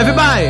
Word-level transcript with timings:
Everybody! 0.00 0.49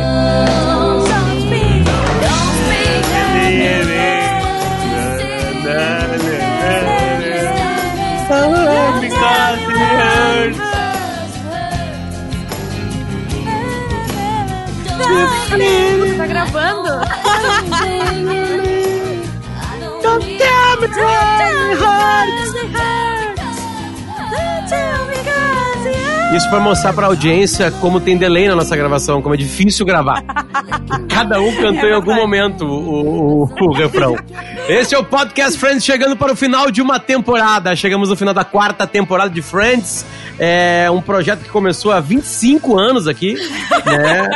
Isso 26.35 26.49
pra 26.49 26.59
mostrar 26.61 26.93
pra 26.93 27.07
audiência 27.07 27.69
como 27.71 27.99
tem 27.99 28.17
delay 28.17 28.47
na 28.47 28.55
nossa 28.55 28.75
gravação, 28.75 29.21
como 29.21 29.35
é 29.35 29.37
difícil 29.37 29.85
gravar. 29.85 30.23
Cada 31.09 31.41
um 31.41 31.53
cantou 31.55 31.89
em 31.89 31.93
algum 31.93 32.15
momento 32.15 32.65
o, 32.65 33.43
o, 33.43 33.67
o 33.67 33.73
refrão. 33.73 34.15
Esse 34.71 34.95
é 34.95 34.97
o 34.97 35.03
Podcast 35.03 35.59
Friends 35.59 35.83
chegando 35.83 36.15
para 36.15 36.31
o 36.31 36.35
final 36.35 36.71
de 36.71 36.81
uma 36.81 36.97
temporada. 36.97 37.75
Chegamos 37.75 38.07
no 38.07 38.15
final 38.15 38.33
da 38.33 38.45
quarta 38.45 38.87
temporada 38.87 39.29
de 39.29 39.41
Friends. 39.41 40.05
É 40.39 40.89
um 40.89 41.01
projeto 41.01 41.41
que 41.41 41.49
começou 41.49 41.91
há 41.91 41.99
25 41.99 42.79
anos 42.79 43.05
aqui, 43.05 43.33
né? 43.85 44.29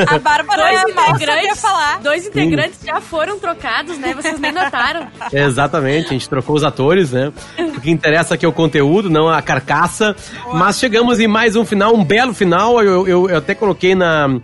A 0.08 0.18
Bárbara 0.18 0.62
Dois 0.62 0.94
mal 0.94 1.04
sabia 1.08 1.26
integrantes, 1.26 1.60
falar. 1.60 2.00
dois 2.00 2.26
integrantes 2.26 2.78
já 2.82 2.98
foram 2.98 3.38
trocados, 3.38 3.98
né? 3.98 4.14
Vocês 4.14 4.40
nem 4.40 4.52
notaram. 4.52 5.06
Exatamente, 5.30 6.06
a 6.06 6.12
gente 6.14 6.30
trocou 6.30 6.56
os 6.56 6.64
atores, 6.64 7.12
né? 7.12 7.30
O 7.58 7.78
que 7.78 7.90
interessa 7.90 8.36
aqui 8.36 8.46
é 8.46 8.48
o 8.48 8.52
conteúdo, 8.52 9.10
não 9.10 9.28
a 9.28 9.42
carcaça. 9.42 10.16
Mas 10.54 10.78
chegamos 10.78 11.20
em 11.20 11.28
mais 11.28 11.56
um 11.56 11.64
final, 11.64 11.94
um 11.94 12.02
belo 12.02 12.32
final. 12.32 12.82
Eu, 12.82 13.06
eu, 13.06 13.28
eu 13.28 13.36
até 13.36 13.54
coloquei 13.54 13.94
na, 13.94 14.40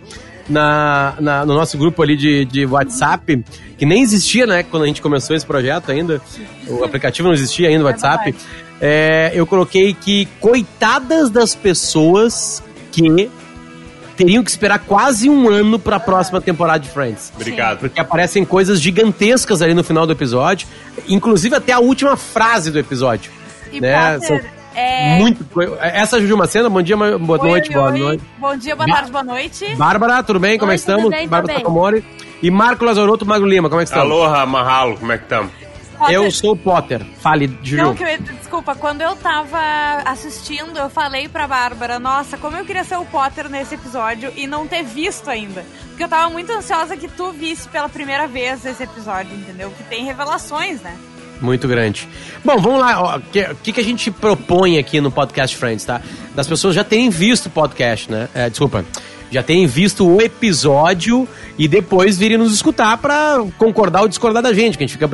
na, 0.51 1.15
na- 1.19 1.45
no 1.45 1.53
nosso 1.55 1.77
grupo 1.77 2.01
ali 2.03 2.15
de, 2.15 2.45
de 2.45 2.65
WhatsApp, 2.65 3.43
que 3.77 3.85
nem 3.85 4.01
existia, 4.03 4.45
né? 4.45 4.63
Quando 4.63 4.83
a 4.83 4.87
gente 4.87 5.01
começou 5.01 5.35
esse 5.35 5.45
projeto 5.45 5.91
ainda. 5.91 6.21
O 6.67 6.83
aplicativo 6.83 7.27
não 7.27 7.33
existia 7.33 7.69
ainda, 7.69 7.83
o 7.83 7.87
WhatsApp. 7.87 8.35
É, 8.79 9.31
eu 9.33 9.45
coloquei 9.47 9.93
que 9.93 10.27
coitadas 10.39 11.29
das 11.29 11.55
pessoas 11.55 12.63
que 12.91 13.29
teriam 14.17 14.43
que 14.43 14.49
esperar 14.51 14.79
quase 14.79 15.29
um 15.29 15.49
ano 15.49 15.79
para 15.79 15.95
a 15.95 15.99
próxima 15.99 16.39
temporada 16.41 16.79
de 16.79 16.89
Friends. 16.89 17.31
Obrigado. 17.35 17.79
Porque 17.79 17.99
aparecem 17.99 18.43
coisas 18.45 18.79
gigantescas 18.79 19.61
ali 19.61 19.73
no 19.73 19.83
final 19.83 20.05
do 20.05 20.11
episódio, 20.11 20.67
inclusive 21.07 21.55
até 21.55 21.73
a 21.73 21.79
última 21.79 22.15
frase 22.17 22.69
do 22.71 22.77
episódio. 22.77 23.31
E 23.71 23.79
né? 23.79 24.13
Potter, 24.19 24.27
São 24.27 24.60
é... 24.75 25.17
Muito 25.19 25.45
Essa 25.79 26.15
é 26.15 26.19
a 26.19 26.21
Juju 26.21 26.37
Macena, 26.37 26.69
bom 26.69 26.81
dia, 26.81 26.95
ma- 26.97 27.17
boa 27.17 27.39
Oi, 27.41 27.49
noite, 27.49 27.69
oi, 27.69 27.73
boa 27.75 27.91
oi. 27.91 27.99
noite. 27.99 28.23
Bom 28.37 28.55
dia, 28.55 28.75
boa 28.75 28.87
tarde, 28.87 29.11
boa 29.11 29.23
noite. 29.23 29.75
Bárbara, 29.75 30.23
tudo 30.23 30.39
bem? 30.39 30.57
Como 30.57 30.69
Oi, 30.71 30.75
é 30.75 30.77
que 30.77 30.81
estamos? 30.81 31.09
bem, 31.09 31.27
Bárbara. 31.27 31.55
Takamori. 31.59 32.05
E 32.41 32.49
Marco 32.49 32.83
Lazarotto 32.85 33.25
Magro 33.25 33.47
Lima, 33.47 33.69
como 33.69 33.81
é 33.81 33.83
que 33.85 33.89
estamos? 33.91 34.11
Aloha, 34.11 34.45
Mahalo, 34.45 34.97
como 34.97 35.11
é 35.11 35.17
que 35.17 35.23
estamos? 35.25 35.51
Potter, 35.97 36.15
Eu 36.15 36.31
sou 36.31 36.53
o 36.53 36.57
Potter. 36.57 37.05
Fale, 37.19 37.47
Juju. 37.61 37.77
Não, 37.83 37.93
que 37.93 38.03
eu- 38.03 38.17
desculpa, 38.17 38.73
quando 38.73 39.01
eu 39.01 39.15
tava 39.15 39.59
assistindo, 40.05 40.75
eu 40.77 40.89
falei 40.89 41.27
pra 41.27 41.47
Bárbara, 41.47 41.99
nossa, 41.99 42.37
como 42.37 42.57
eu 42.57 42.65
queria 42.65 42.83
ser 42.83 42.95
o 42.97 43.05
Potter 43.05 43.47
nesse 43.49 43.75
episódio 43.75 44.31
e 44.35 44.47
não 44.47 44.65
ter 44.67 44.83
visto 44.83 45.29
ainda. 45.29 45.63
Porque 45.89 46.03
eu 46.03 46.09
tava 46.09 46.27
muito 46.31 46.51
ansiosa 46.51 46.97
que 46.97 47.07
tu 47.07 47.31
visse 47.31 47.67
pela 47.69 47.87
primeira 47.87 48.27
vez 48.27 48.65
esse 48.65 48.81
episódio, 48.81 49.31
entendeu? 49.35 49.69
Que 49.77 49.83
tem 49.83 50.03
revelações, 50.03 50.81
né? 50.81 50.95
Muito 51.41 51.67
grande. 51.67 52.07
Bom, 52.45 52.57
vamos 52.59 52.79
lá. 52.79 53.17
O 53.17 53.21
que, 53.63 53.73
que, 53.73 53.79
a 53.81 53.83
gente 53.83 54.11
propõe 54.11 54.77
aqui 54.77 55.01
no 55.01 55.11
Podcast 55.11 55.57
Friends, 55.57 55.83
tá? 55.83 55.99
Das 56.35 56.45
pessoas 56.47 56.75
já 56.75 56.83
terem 56.83 57.09
visto 57.09 57.47
o 57.47 57.49
podcast, 57.49 58.11
né? 58.11 58.29
É, 58.33 58.49
desculpa. 58.49 58.85
Já 59.31 59.41
terem 59.41 59.65
visto 59.65 60.05
o 60.05 60.21
episódio 60.21 61.25
e 61.57 61.65
depois 61.67 62.17
virem 62.17 62.37
nos 62.37 62.53
escutar 62.53 62.97
pra 62.97 63.41
concordar 63.57 64.01
ou 64.01 64.07
discordar 64.09 64.43
da 64.43 64.53
gente, 64.53 64.77
que 64.77 64.83
a 64.83 64.87
gente 64.87 64.97
fica. 64.97 65.07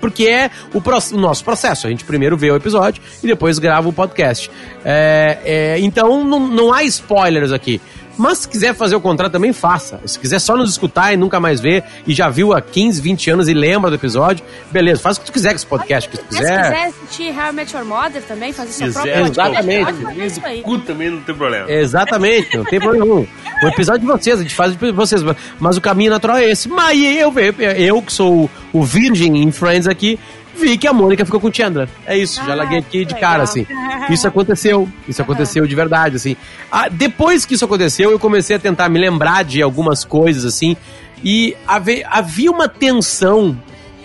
Porque 0.00 0.24
é 0.28 0.48
o, 0.72 0.80
pro- 0.80 0.96
o 1.12 1.16
nosso 1.16 1.44
processo. 1.44 1.86
A 1.86 1.90
gente 1.90 2.04
primeiro 2.04 2.36
vê 2.36 2.50
o 2.52 2.56
episódio 2.56 3.02
e 3.22 3.26
depois 3.26 3.58
grava 3.58 3.88
o 3.88 3.92
podcast. 3.92 4.48
É, 4.84 5.38
é, 5.44 5.78
então 5.80 6.24
não, 6.24 6.38
não 6.48 6.72
há 6.72 6.84
spoilers 6.84 7.50
aqui. 7.50 7.80
Mas 8.16 8.38
se 8.38 8.48
quiser 8.48 8.74
fazer 8.74 8.94
o 8.96 9.00
contrário, 9.00 9.32
também 9.32 9.52
faça. 9.52 10.00
Se 10.06 10.18
quiser 10.18 10.38
só 10.38 10.56
nos 10.56 10.70
escutar 10.70 11.12
e 11.12 11.16
nunca 11.16 11.40
mais 11.40 11.60
ver, 11.60 11.84
e 12.06 12.14
já 12.14 12.28
viu 12.28 12.52
há 12.52 12.60
15, 12.60 13.00
20 13.00 13.30
anos 13.30 13.48
e 13.48 13.54
lembra 13.54 13.90
do 13.90 13.96
episódio, 13.96 14.44
beleza, 14.70 15.00
faz 15.00 15.16
o 15.16 15.20
que 15.20 15.26
tu 15.26 15.32
quiser 15.32 15.50
com 15.50 15.56
esse 15.56 15.66
podcast. 15.66 16.08
Que 16.08 16.18
tu 16.18 16.24
Mas 16.30 16.36
se 16.36 16.42
quiser. 16.42 16.62
quiser 16.62 16.86
assistir 16.86 17.28
How 17.38 17.48
I 17.48 17.52
Met 17.52 17.74
Your 17.76 17.84
Mother 17.84 18.22
também, 18.22 18.52
fazer 18.52 18.72
seu 18.72 18.86
Quiser, 18.86 19.02
próprio 19.02 19.24
podcast, 19.24 19.50
exatamente. 19.50 19.84
pode 19.84 20.04
fazer 20.04 20.26
isso 20.26 20.40
aí. 20.44 20.62
Cu 20.62 20.78
também 20.78 21.10
não 21.10 21.20
tem 21.20 21.34
problema. 21.34 21.70
Exatamente, 21.70 22.56
não 22.56 22.64
tem 22.64 22.80
problema 22.80 23.04
nenhum. 23.04 23.26
O 23.62 23.66
episódio 23.68 24.00
de 24.00 24.06
vocês, 24.06 24.38
a 24.38 24.42
gente 24.42 24.54
faz 24.54 24.76
de 24.76 24.92
vocês, 24.92 25.22
mas 25.58 25.76
o 25.76 25.80
caminho 25.80 26.10
natural 26.10 26.36
é 26.36 26.50
esse. 26.50 26.68
Mas 26.68 26.98
eu, 27.00 27.32
eu 27.76 28.02
que 28.02 28.12
sou 28.12 28.50
o 28.72 28.82
virgem 28.84 29.42
em 29.42 29.50
Friends 29.50 29.86
aqui, 29.86 30.18
vi 30.56 30.78
que 30.78 30.86
a 30.86 30.92
Mônica 30.92 31.24
ficou 31.24 31.40
com 31.40 31.48
o 31.48 31.54
Chandler. 31.54 31.88
É 32.06 32.16
isso, 32.16 32.36
já 32.44 32.52
Ah, 32.52 32.54
larguei 32.56 32.78
aqui 32.78 33.04
de 33.04 33.14
legal. 33.14 33.20
cara, 33.20 33.42
assim. 33.42 33.66
Isso 34.10 34.28
aconteceu, 34.28 34.86
isso 35.08 35.22
aconteceu 35.22 35.66
de 35.66 35.74
verdade, 35.74 36.16
assim. 36.16 36.36
Ah, 36.70 36.90
depois 36.90 37.46
que 37.46 37.54
isso 37.54 37.64
aconteceu, 37.64 38.10
eu 38.10 38.18
comecei 38.18 38.54
a 38.56 38.58
tentar 38.58 38.86
me 38.90 38.98
lembrar 38.98 39.44
de 39.44 39.62
algumas 39.62 40.04
coisas, 40.04 40.44
assim, 40.44 40.76
e 41.24 41.56
havia 41.66 42.50
uma 42.50 42.68
tensão 42.68 43.56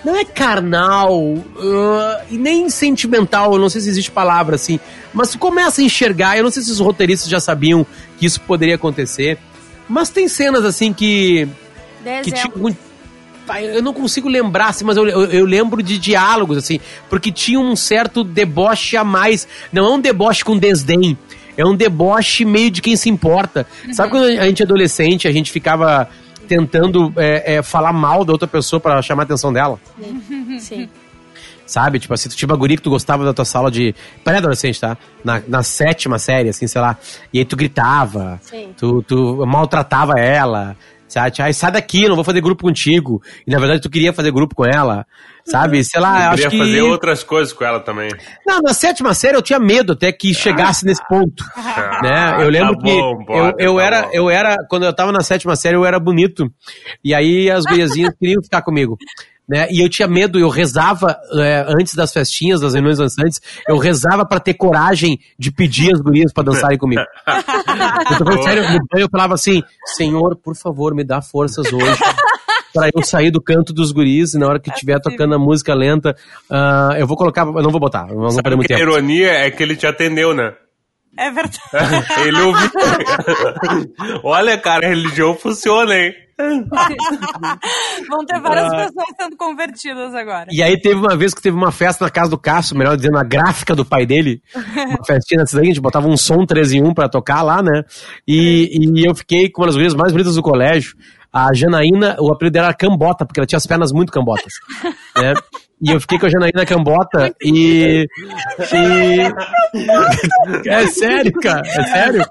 não 0.06 0.16
é 0.16 0.24
carnal 0.24 1.12
ah, 1.60 2.22
e 2.32 2.38
nem 2.38 2.70
sentimental, 2.70 3.52
eu 3.52 3.60
não 3.60 3.68
sei 3.68 3.82
se 3.82 3.90
existe 3.90 4.10
palavra 4.10 4.56
assim, 4.56 4.80
mas 5.14 5.32
tu 5.32 5.38
começa 5.38 5.82
a 5.82 5.84
enxergar, 5.84 6.38
eu 6.38 6.44
não 6.46 6.52
sei 6.52 6.64
se 6.64 6.72
os 6.72 6.80
roteiristas 6.80 7.30
já 7.30 7.42
sabiam 7.42 7.86
que 8.18 8.26
isso 8.26 8.40
poderia 8.40 8.76
acontecer, 8.76 9.38
mas 9.90 10.08
tem 10.08 10.30
cenas 10.30 10.64
assim 10.64 10.94
que 10.94 11.46
Dê 12.02 12.22
que 12.22 12.32
tinha 12.32 12.50
eu 13.62 13.82
não 13.82 13.94
consigo 13.94 14.28
lembrar, 14.28 14.68
assim, 14.68 14.86
mas 14.86 14.98
eu, 14.98 15.08
eu, 15.08 15.26
eu 15.26 15.46
lembro 15.46 15.82
de 15.82 15.98
diálogos, 15.98 16.58
assim, 16.58 16.80
porque 17.10 17.32
tinha 17.32 17.60
um 17.60 17.76
certo 17.76 18.24
deboche 18.24 18.96
a 18.98 19.04
mais. 19.04 19.48
Não 19.72 19.86
é 19.86 19.90
um 19.90 20.00
deboche 20.00 20.44
com 20.44 20.58
desdém, 20.58 21.18
é 21.58 21.66
um 21.66 21.76
deboche 21.76 22.46
meio 22.46 22.72
de 22.72 22.82
quem 22.82 22.96
se 22.96 23.10
importa. 23.10 23.68
Sabe 23.92 24.12
quando 24.12 24.26
a 24.26 24.46
gente 24.46 24.62
é 24.62 24.66
adolescente, 24.66 25.28
a 25.28 25.32
gente 25.32 25.52
ficava 25.52 26.10
tentando 26.48 27.14
é, 27.16 27.56
é, 27.56 27.62
falar 27.62 27.94
mal 27.94 28.26
da 28.26 28.32
outra 28.32 28.48
pessoa 28.48 28.80
pra 28.80 29.02
chamar 29.02 29.24
a 29.24 29.26
atenção 29.26 29.52
dela? 29.52 29.80
Sim. 30.60 30.90
Sabe? 31.66 32.00
Tipo 32.00 32.16
assim, 32.16 32.30
tu 32.30 32.36
tinha 32.36 32.50
uma 32.50 32.56
guria 32.56 32.76
que 32.76 32.82
tu 32.82 32.90
gostava 32.90 33.24
da 33.24 33.32
tua 33.32 33.46
sala 33.46 33.70
de. 33.70 33.94
Pré-adolescente, 34.24 34.82
tá? 34.82 34.98
Na, 35.24 35.40
na 35.48 35.62
sétima 35.62 36.18
série, 36.18 36.50
assim, 36.50 36.66
sei 36.66 36.82
lá. 36.82 36.98
E 37.32 37.38
aí 37.38 37.46
tu 37.46 37.56
gritava, 37.56 38.40
Sim. 38.42 38.74
tu, 38.76 39.04
tu 39.04 39.46
maltratava 39.46 40.14
ela. 40.20 40.76
Sabe? 41.10 41.34
Ai, 41.42 41.54
sai 41.54 41.72
daqui, 41.72 42.08
não 42.08 42.16
vou 42.16 42.24
fazer 42.24 42.40
grupo 42.40 42.64
contigo. 42.64 43.22
E 43.46 43.52
na 43.52 43.60
verdade 43.60 43.82
tu 43.82 43.90
queria 43.90 44.14
fazer 44.14 44.32
grupo 44.32 44.56
com 44.56 44.64
ela. 44.66 45.06
Sabe? 45.46 45.84
Sei 45.84 46.00
lá, 46.00 46.26
Eu 46.26 46.30
acho 46.32 46.36
queria 46.44 46.50
que. 46.50 46.58
fazer 46.58 46.82
outras 46.82 47.24
coisas 47.24 47.52
com 47.54 47.64
ela 47.64 47.80
também. 47.80 48.10
Não, 48.46 48.60
na 48.62 48.74
sétima 48.74 49.14
série 49.14 49.36
eu 49.38 49.42
tinha 49.42 49.60
medo 49.60 49.94
até 49.94 50.12
que 50.12 50.34
chegasse 50.34 50.86
nesse 50.86 51.02
ponto. 51.08 51.44
né? 52.04 52.38
Eu 52.44 52.50
lembro 52.50 52.76
tá 52.78 52.84
que 52.84 52.92
bom, 52.94 53.12
eu, 53.22 53.26
Potter, 53.26 53.66
eu 53.66 53.76
tá 53.78 53.84
era, 53.84 54.02
bom. 54.04 54.10
eu 54.14 54.30
era, 54.30 54.58
quando 54.70 54.86
eu 54.86 54.94
tava 54.94 55.12
na 55.12 55.22
sétima 55.22 55.56
série, 55.56 55.76
eu 55.76 55.86
era 55.86 56.00
bonito. 56.00 56.52
E 57.04 57.14
aí 57.14 57.50
as 57.50 57.64
guriazinhas 57.66 58.14
queriam 58.20 58.42
ficar 58.44 58.62
comigo. 58.62 58.98
Né? 59.48 59.68
E 59.72 59.82
eu 59.84 59.90
tinha 59.90 60.08
medo, 60.08 60.38
eu 60.38 60.48
rezava 60.48 61.18
é, 61.34 61.66
antes 61.68 61.96
das 61.96 62.14
festinhas, 62.14 62.62
das 62.62 62.76
reuniões 62.76 63.00
dançantes, 63.00 63.42
eu 63.68 63.80
rezava 63.80 64.24
pra 64.24 64.40
ter 64.40 64.54
coragem 64.54 65.20
de 65.40 65.52
pedir 65.52 65.92
as 65.92 66.00
gurias 66.00 66.32
pra 66.32 66.44
dançarem 66.44 66.78
comigo. 66.78 67.02
Eu 68.12 68.18
tô 68.20 68.26
falando 68.26 68.44
sério, 68.44 68.62
no 68.64 68.80
banho 68.92 69.06
eu 69.06 69.10
falava 69.10 69.34
assim, 69.34 69.62
Senhor, 69.86 70.36
por 70.36 70.56
favor, 70.56 70.94
me 70.94 71.04
dá 71.04 71.20
forças 71.22 71.72
hoje. 71.74 71.98
Pra 72.74 72.90
eu 72.94 73.04
sair 73.04 73.32
do 73.32 73.42
canto 73.42 73.74
dos 73.74 73.92
guris 73.92 74.34
e 74.34 74.40
na 74.40 74.48
hora 74.48 74.60
que 74.60 74.70
estiver 74.70 75.00
tocando 75.00 75.36
a 75.36 75.40
música 75.40 75.74
lenta, 75.74 76.16
ah, 76.50 76.96
eu 76.98 77.08
vou 77.08 77.18
colocar. 77.18 77.46
Eu 77.46 77.64
não 77.64 77.72
vou 77.72 77.80
botar, 77.80 78.08
não 78.08 78.30
vou 78.30 78.44
perder 78.44 78.56
muito 78.56 78.68
que 78.68 78.74
a 78.74 78.78
tempo. 78.78 78.92
ironia 78.92 79.32
é 79.32 79.52
que 79.52 79.64
ele 79.64 79.76
te 79.76 79.88
atendeu, 79.88 80.34
né? 80.34 80.54
É 81.18 81.32
verdade. 81.32 81.60
Ele 82.26 82.42
ouviu. 82.42 82.70
Olha, 84.24 84.58
cara, 84.58 84.86
a 84.86 84.90
religião 84.90 85.36
funciona, 85.36 85.94
hein? 85.94 86.14
Vão 88.08 88.26
ter 88.26 88.40
várias 88.40 88.70
pessoas 88.70 89.08
sendo 89.20 89.36
convertidas 89.36 90.16
agora. 90.16 90.48
E 90.50 90.64
aí 90.64 90.80
teve 90.80 90.96
uma 90.96 91.18
vez 91.18 91.34
que 91.34 91.42
teve 91.42 91.58
uma 91.58 91.72
festa 91.72 92.06
na 92.06 92.12
casa 92.12 92.30
do 92.30 92.38
Cássio, 92.38 92.78
melhor 92.78 92.96
dizendo, 92.96 93.16
na 93.16 93.24
gráfica 93.24 93.76
do 93.76 93.84
pai 93.84 94.06
dele. 94.06 94.42
Uma 94.56 95.06
festinha 95.06 95.40
nessa 95.40 95.58
daí, 95.58 95.66
a 95.66 95.70
gente 95.70 95.82
botava 95.82 96.08
um 96.08 96.16
som 96.16 96.46
3 96.46 96.74
em 96.74 96.84
1 96.84 96.94
pra 96.94 97.10
tocar 97.10 97.42
lá, 97.42 97.62
né? 97.62 97.84
E, 98.26 98.70
e 98.80 99.06
eu 99.06 99.14
fiquei 99.14 99.50
com 99.50 99.62
uma 99.62 99.68
das 99.68 99.76
gurias 99.76 99.94
mais 99.94 100.14
bonitas 100.14 100.36
do 100.36 100.42
colégio. 100.42 100.96
A 101.32 101.54
Janaína, 101.54 102.16
o 102.20 102.32
apelido 102.34 102.54
dela 102.54 102.68
era 102.68 102.76
Cambota, 102.76 103.26
porque 103.26 103.40
ela 103.40 103.46
tinha 103.48 103.58
as 103.58 103.68
pernas 103.68 103.92
muito 103.92 104.12
cambotas. 104.12 104.52
né? 105.16 105.34
E 105.82 105.92
eu 105.92 106.02
fiquei 106.02 106.20
com 106.20 106.26
a 106.26 106.30
Janaína 106.30 106.66
Cambota 106.66 107.34
e. 107.42 108.06
e... 109.74 110.70
é 110.70 110.88
sério, 110.88 111.32
cara, 111.34 111.62
é 111.66 111.84
sério. 111.84 112.26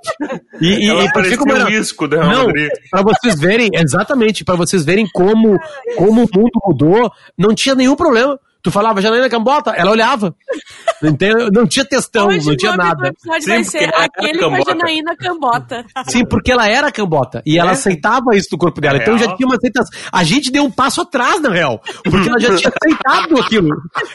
E, 0.61 0.87
e, 0.87 0.91
Ela 0.91 1.05
e 1.05 1.13
parecia 1.13 1.39
como 1.39 1.53
um 1.53 1.57
era- 1.57 1.65
risco 1.69 2.07
do 2.07 2.17
Real 2.17 2.31
Não, 2.31 2.53
pra 2.91 3.03
vocês 3.03 3.41
verem, 3.41 3.71
exatamente, 3.73 4.45
pra 4.45 4.55
vocês 4.55 4.85
verem 4.85 5.09
como, 5.13 5.57
como 5.97 6.25
o 6.25 6.29
mundo 6.35 6.61
mudou, 6.67 7.11
não 7.39 7.55
tinha 7.55 7.75
nenhum 7.75 7.97
problema. 7.97 8.39
Tu 8.63 8.71
falava 8.73 9.01
Janaína 9.01 9.29
Cambota, 9.31 9.71
ela 9.71 9.91
olhava. 9.91 10.35
Entendeu? 11.03 11.49
Não 11.53 11.65
tinha 11.65 11.85
textão, 11.85 12.27
Hoje 12.27 12.45
não 12.45 12.57
tinha 12.57 12.77
nada. 12.77 13.09
episódio 13.09 13.43
Sim, 13.43 13.49
vai 13.51 13.65
ser 13.65 13.83
ela 13.85 14.05
aquele 14.05 14.39
com 14.41 14.53
a. 14.55 14.61
Janaína 14.63 15.17
Cambota. 15.17 15.85
Sim, 16.09 16.25
porque 16.25 16.51
ela 16.51 16.69
era 16.69 16.91
cambota. 16.91 17.41
E 17.47 17.57
ela 17.57 17.71
É. 17.71 17.73
aceitava 17.75 18.35
isso 18.35 18.49
do 18.51 18.59
corpo 18.59 18.81
dela. 18.81 18.99
Então 18.99 19.17
já 19.17 19.33
tinha 19.37 19.47
uma 19.47 19.55
aceitação. 19.55 19.97
A 20.13 20.25
gente 20.25 20.51
deu 20.51 20.65
um 20.65 20.71
passo 20.71 21.03
atrás, 21.03 21.41
na 21.41 21.51
real. 21.51 21.81
Porque 22.03 22.29
ela 22.29 22.41
já 22.41 22.57
tinha 22.57 22.73
aceitado 22.75 23.39
aquilo. 23.41 23.69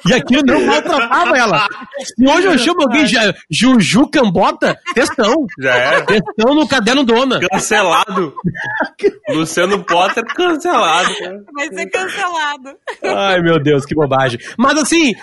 E 0.09 0.13
aquilo 0.13 0.41
não 0.45 0.65
maltratava 0.65 1.37
ela. 1.37 1.65
Se 2.03 2.27
hoje 2.29 2.47
eu 2.47 2.57
chamo 2.57 2.81
alguém 2.81 3.07
já, 3.07 3.33
Juju 3.49 4.09
Cambota, 4.09 4.77
textão. 4.93 5.33
Já 5.59 5.73
era. 5.75 6.01
Textão 6.05 6.53
no 6.53 6.67
caderno 6.67 7.03
dona. 7.05 7.39
Cancelado. 7.49 8.33
Luciano 9.29 9.83
Potter 9.85 10.23
cancelado. 10.35 11.09
cara. 11.17 11.43
Vai 11.53 11.67
ser 11.73 11.85
cancelado. 11.87 12.75
Ai, 13.05 13.41
meu 13.41 13.57
Deus, 13.61 13.85
que 13.85 13.95
bobagem. 13.95 14.32
Mas 14.57 14.77
assim, 14.77 15.13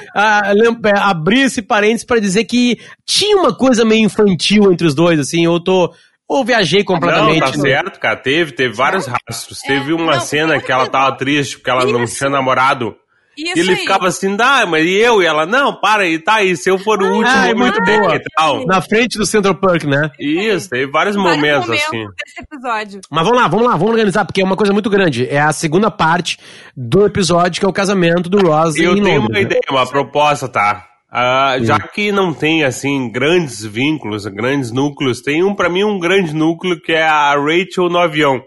lem- 0.55 0.79
é, 0.85 0.99
abrir 0.99 1.41
esse 1.43 1.63
parênteses 1.63 2.05
pra 2.05 2.19
dizer 2.19 2.45
que 2.45 2.79
tinha 3.07 3.37
uma 3.37 3.55
coisa 3.55 3.85
meio 3.85 4.05
infantil 4.05 4.73
entre 4.73 4.87
os 4.87 4.95
dois, 4.95 5.19
assim, 5.19 5.45
eu 5.45 5.59
tô. 5.61 5.93
Ou 6.29 6.45
viajei 6.45 6.81
Não, 6.81 6.87
completamente. 6.87 7.41
tá 7.41 7.51
no- 7.57 7.61
certo, 7.61 7.99
cara. 7.99 8.17
Teve, 8.17 8.53
teve 8.53 8.73
vários 8.75 9.07
rastros. 9.07 9.59
Teve 9.61 9.93
uma 9.93 10.15
não, 10.15 10.21
cena 10.21 10.61
que 10.61 10.71
ela 10.71 10.87
tava 10.87 11.17
triste 11.17 11.57
porque 11.57 11.71
ela 11.71 11.85
não 11.85 12.05
tinha 12.05 12.31
namorado. 12.31 12.95
Isso 13.43 13.57
E 13.57 13.61
ele 13.61 13.71
aí. 13.73 13.77
ficava 13.79 14.07
assim, 14.09 14.37
dá, 14.37 14.65
mas 14.67 14.85
e 14.85 14.93
eu? 14.95 15.23
E 15.23 15.27
ela, 15.27 15.47
não, 15.47 15.75
para 15.81 16.03
aí, 16.03 16.19
tá 16.19 16.35
aí, 16.37 16.57
se 16.57 16.71
eu 16.71 16.79
for 16.79 17.01
o 17.03 17.07
último, 17.07 17.27
ai, 17.27 17.53
eu 17.53 17.57
me 17.57 17.63
muito 17.63 17.81
boa. 17.83 18.17
e 18.17 18.21
tal. 18.37 18.67
Na 18.67 18.81
frente 18.81 19.19
do 19.19 19.25
Central 19.27 19.55
Park, 19.55 19.85
né? 19.85 20.11
Isso, 20.19 20.69
teve 20.69 20.91
vários 20.91 21.17
Vários 21.17 21.17
momentos, 21.17 21.71
assim. 21.71 22.05
desse 22.25 22.41
episódio. 22.43 23.01
Mas 23.11 23.25
vamos 23.25 23.41
lá, 23.41 23.49
vamos 23.49 23.67
lá, 23.67 23.73
vamos 23.77 23.91
organizar, 23.91 24.25
porque 24.25 24.41
é 24.41 24.45
uma 24.45 24.57
coisa 24.57 24.73
muito 24.73 24.91
grande. 24.91 25.27
É 25.29 25.41
a 25.41 25.53
segunda 25.53 25.91
parte 25.91 26.39
do 26.77 27.05
episódio, 27.07 27.61
que 27.61 27.67
é 27.67 27.69
o 27.69 27.73
casamento 27.73 28.29
do 28.29 28.39
Ross 28.47 28.77
Eu 28.77 28.95
tenho 28.95 29.05
Londres, 29.05 29.19
uma 29.21 29.29
né? 29.31 29.41
ideia, 29.43 29.61
uma 29.71 29.87
proposta, 29.87 30.49
tá? 30.49 30.87
Ah, 31.13 31.57
já 31.61 31.79
que 31.81 32.13
não 32.13 32.33
tem, 32.33 32.63
assim, 32.63 33.11
grandes 33.11 33.65
vínculos, 33.65 34.27
grandes 34.27 34.71
núcleos, 34.71 35.21
tem 35.21 35.43
um, 35.43 35.55
pra 35.55 35.69
mim, 35.69 35.83
um 35.83 35.99
grande 35.99 36.33
núcleo 36.35 36.81
que 36.81 36.93
é 36.93 37.03
a 37.03 37.35
Rachel 37.35 37.89
no 37.91 37.99
avião. 37.99 38.41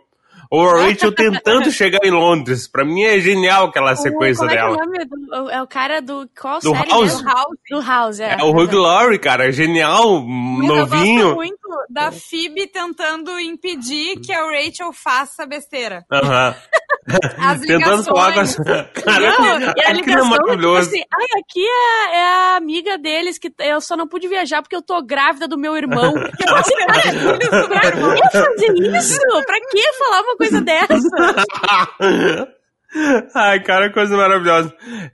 Ou 0.56 0.70
a 0.70 0.84
Rachel 0.84 1.12
tentando 1.16 1.72
chegar 1.72 1.98
em 2.04 2.12
Londres. 2.12 2.68
Pra 2.68 2.86
mim 2.86 3.02
é 3.02 3.20
genial 3.20 3.66
aquela 3.70 3.96
sequência 3.96 4.38
Como 4.48 4.52
é 4.52 4.54
que 4.54 4.60
é 4.60 4.62
dela. 4.62 4.76
o 4.76 4.78
nome? 4.78 5.06
Do, 5.06 5.50
é 5.50 5.62
o 5.64 5.68
cara 5.68 6.00
do. 6.00 6.30
Qual 6.40 6.60
Do 6.60 6.76
série 6.76 6.92
House. 6.92 7.14
mesmo? 7.24 7.32
Do 7.72 7.82
House, 7.82 8.20
é. 8.20 8.38
É 8.40 8.44
o 8.44 8.52
Hugh 8.52 8.72
Laurie, 8.76 9.18
cara, 9.18 9.52
genial, 9.52 10.22
Mas 10.22 10.70
Eu 10.70 10.76
novinho. 10.78 11.24
gosto 11.24 11.36
muito 11.38 11.58
da 11.90 12.12
Phoebe 12.12 12.68
tentando 12.68 13.40
impedir 13.40 14.20
que 14.20 14.32
a 14.32 14.46
Rachel 14.46 14.94
faça 14.94 15.44
besteira. 15.48 16.06
Aham. 16.12 16.56
As 17.38 17.60
Tentando 17.62 18.04
falar 18.04 18.34
com 18.34 18.40
a... 18.40 18.44
ligações. 18.44 18.68
Cara, 18.94 19.20
Não, 19.20 19.60
e 19.60 19.64
a 19.64 19.68
aquilo 19.68 19.88
é 19.88 19.94
ligação, 19.94 20.58
tipo 20.58 20.76
assim, 20.76 21.04
ai, 21.14 21.28
aqui 21.40 21.66
é, 21.66 22.16
é 22.16 22.24
a 22.24 22.56
amiga 22.58 22.98
deles, 22.98 23.38
que 23.38 23.54
eu 23.60 23.82
só 23.82 23.96
não 23.96 24.08
pude 24.08 24.28
viajar 24.28 24.62
porque 24.62 24.76
eu 24.76 24.82
tô 24.82 25.02
grávida 25.02 25.48
do 25.48 25.58
meu 25.58 25.76
irmão. 25.76 26.14
Eu 26.46 26.56
assim, 26.56 26.76
cara, 26.76 27.92
pra 27.92 28.16
que 28.16 28.32
fazer 28.32 28.74
isso? 28.98 29.20
Pra 29.46 29.60
que 29.60 29.94
falar 29.94 30.22
uma 30.22 30.38
coisa 30.38 30.62
dessa? 30.62 30.94
Ai, 33.34 33.60
cara, 33.62 33.92
coisa 33.92 34.16
maravilhosa. 34.16 34.74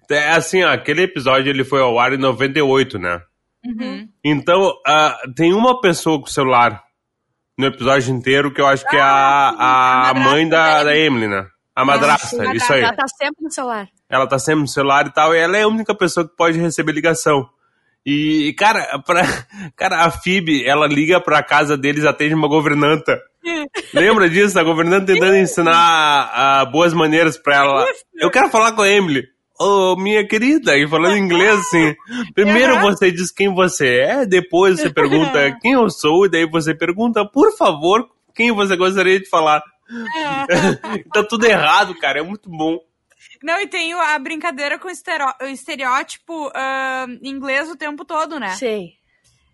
É 0.10 0.32
assim, 0.32 0.64
ó, 0.64 0.74
aquele 0.74 1.04
episódio 1.04 1.50
ele 1.50 1.64
foi 1.64 1.82
ao 1.82 1.98
ar 1.98 2.14
em 2.14 2.18
98, 2.18 3.00
né? 3.00 3.22
Uhum. 3.66 4.08
Então, 4.24 4.74
ah, 4.86 5.18
tem 5.36 5.54
uma 5.54 5.80
pessoa 5.80 6.20
com 6.20 6.28
celular 6.28 6.84
no 7.58 7.66
episódio 7.68 8.14
inteiro 8.14 8.54
que 8.54 8.62
eu 8.62 8.68
acho 8.68 8.86
que 8.88 8.96
é 8.96 9.02
a, 9.02 9.50
a 9.50 10.10
a 10.10 10.14
mãe 10.14 10.48
da, 10.48 10.84
da 10.84 10.96
Emily, 10.96 11.28
né? 11.28 11.46
A 11.80 11.86
madrasta, 11.86 12.42
a 12.42 12.54
isso 12.54 12.74
aí. 12.74 12.82
Ela 12.82 12.94
tá 12.94 13.08
sempre 13.08 13.42
no 13.42 13.50
celular. 13.50 13.88
Ela 14.10 14.28
tá 14.28 14.38
sempre 14.38 14.62
no 14.62 14.68
celular 14.68 15.08
e 15.08 15.14
tal, 15.14 15.34
e 15.34 15.38
ela 15.38 15.58
é 15.58 15.62
a 15.62 15.68
única 15.68 15.96
pessoa 15.96 16.28
que 16.28 16.36
pode 16.36 16.60
receber 16.60 16.92
ligação. 16.92 17.48
E, 18.06 18.54
cara, 18.58 19.00
pra, 19.08 19.24
cara, 19.78 20.04
a 20.04 20.12
Phoebe, 20.12 20.68
ela 20.68 20.88
liga 20.88 21.22
pra 21.22 21.42
casa 21.42 21.78
deles, 21.78 22.04
atende 22.04 22.34
uma 22.34 22.50
governanta. 22.50 23.18
Lembra 23.94 24.30
disso? 24.30 24.60
A 24.60 24.64
governanta 24.64 25.14
tentando 25.14 25.38
ensinar 25.38 26.30
ah, 26.34 26.66
boas 26.66 26.94
maneiras 26.94 27.38
pra 27.38 27.56
ela. 27.56 27.86
Eu 28.14 28.30
quero 28.30 28.50
falar 28.50 28.74
com 28.74 28.82
a 28.82 28.90
Emily. 28.90 29.24
Ô, 29.58 29.96
minha 29.96 30.28
querida, 30.28 30.78
e 30.78 30.86
falando 30.86 31.16
inglês 31.16 31.60
assim. 31.60 31.96
Primeiro 32.34 32.82
você 32.82 33.10
diz 33.10 33.32
quem 33.32 33.54
você 33.54 34.00
é, 34.00 34.26
depois 34.26 34.82
você 34.82 34.90
pergunta 34.94 35.58
quem 35.62 35.74
eu 35.74 35.90
sou, 35.90 36.26
e 36.26 36.30
daí 36.30 36.46
você 36.46 36.76
pergunta, 36.76 37.26
por 37.26 37.56
favor, 37.58 38.06
quem 38.36 38.52
você 38.52 38.76
gostaria 38.76 39.18
de 39.18 39.30
falar. 39.30 39.62
tá 41.14 41.24
tudo 41.24 41.46
errado, 41.46 41.96
cara, 41.96 42.20
é 42.20 42.24
muito 42.24 42.50
bom. 42.50 42.80
Não, 43.44 43.60
e 43.60 43.68
tem 43.68 43.94
a 43.94 44.18
brincadeira 44.20 44.78
com 44.80 44.88
o 44.88 45.48
estereótipo 45.48 46.52
ah, 46.54 47.06
inglês 47.22 47.70
o 47.70 47.76
tempo 47.76 48.06
todo, 48.06 48.40
né? 48.40 48.50
Sei. 48.56 48.99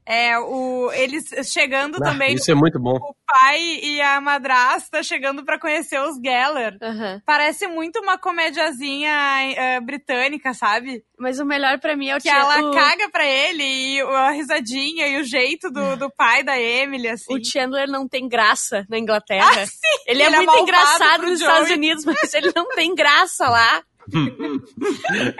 É, 0.07 0.38
o, 0.38 0.92
eles 0.94 1.25
chegando 1.52 1.96
Ah, 1.96 2.12
também, 2.12 2.36
Isso 2.36 2.52
é 2.52 2.54
muito 2.56 2.80
bom. 2.80 2.96
o 2.96 3.16
pai 3.25 3.60
e 3.81 4.00
a 4.02 4.22
madrasta 4.22 5.02
chegando 5.02 5.44
pra 5.44 5.60
conhecer 5.60 6.00
os 6.00 6.16
Geller. 6.24 6.78
Aham. 6.81 7.22
Parece 7.25 7.66
muito 7.68 8.00
uma 8.02 8.16
comediazinha 8.18 9.12
ah, 9.12 9.81
britânica, 9.81 10.54
sabe? 10.54 11.04
Mas 11.18 11.40
o 11.40 11.46
melhor 11.46 11.80
pra 11.80 11.96
mim 11.96 12.10
é 12.10 12.18
o 12.18 12.19
Que 12.19 12.30
ela 12.30 12.60
o, 12.62 12.72
caga 12.74 13.10
pra 13.10 13.25
ele 13.25 13.63
e 13.63 14.02
a 14.02 14.30
risadinha 14.31 15.07
e 15.07 15.19
o 15.19 15.24
jeito 15.24 15.72
do, 15.72 15.96
do 15.98 16.12
pai 16.12 16.44
da 16.44 16.60
Emily, 16.60 17.07
assim. 17.07 17.34
o 17.34 17.44
Chandler 17.44 17.88
não 17.90 18.07
tem 18.07 18.28
graça 18.28 18.86
na 18.90 19.00
Inglaterra. 19.00 19.50
Ah, 19.50 19.66
sim! 19.66 19.78
Ele 20.07 20.22
é 20.22 20.25
Ele 20.28 20.36
é 20.36 20.38
muito 20.38 20.48
malvado 20.48 20.62
engraçado 20.63 21.22
nos 21.25 21.40
Joey. 21.40 21.52
Estados 21.52 21.72
Unidos, 21.72 22.06
mas 22.06 22.34
ele 22.34 22.52
não 22.56 22.68
tem 22.69 22.94
graça 22.94 23.50
lá. 23.50 23.81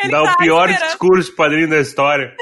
Ele 0.02 0.10
Dá 0.10 0.24
tá 0.24 0.34
o 0.34 0.38
pior 0.38 0.68
esperando- 0.70 0.88
discurso 0.90 1.36
padrinho 1.36 1.70
da 1.70 1.80
história. 1.80 2.36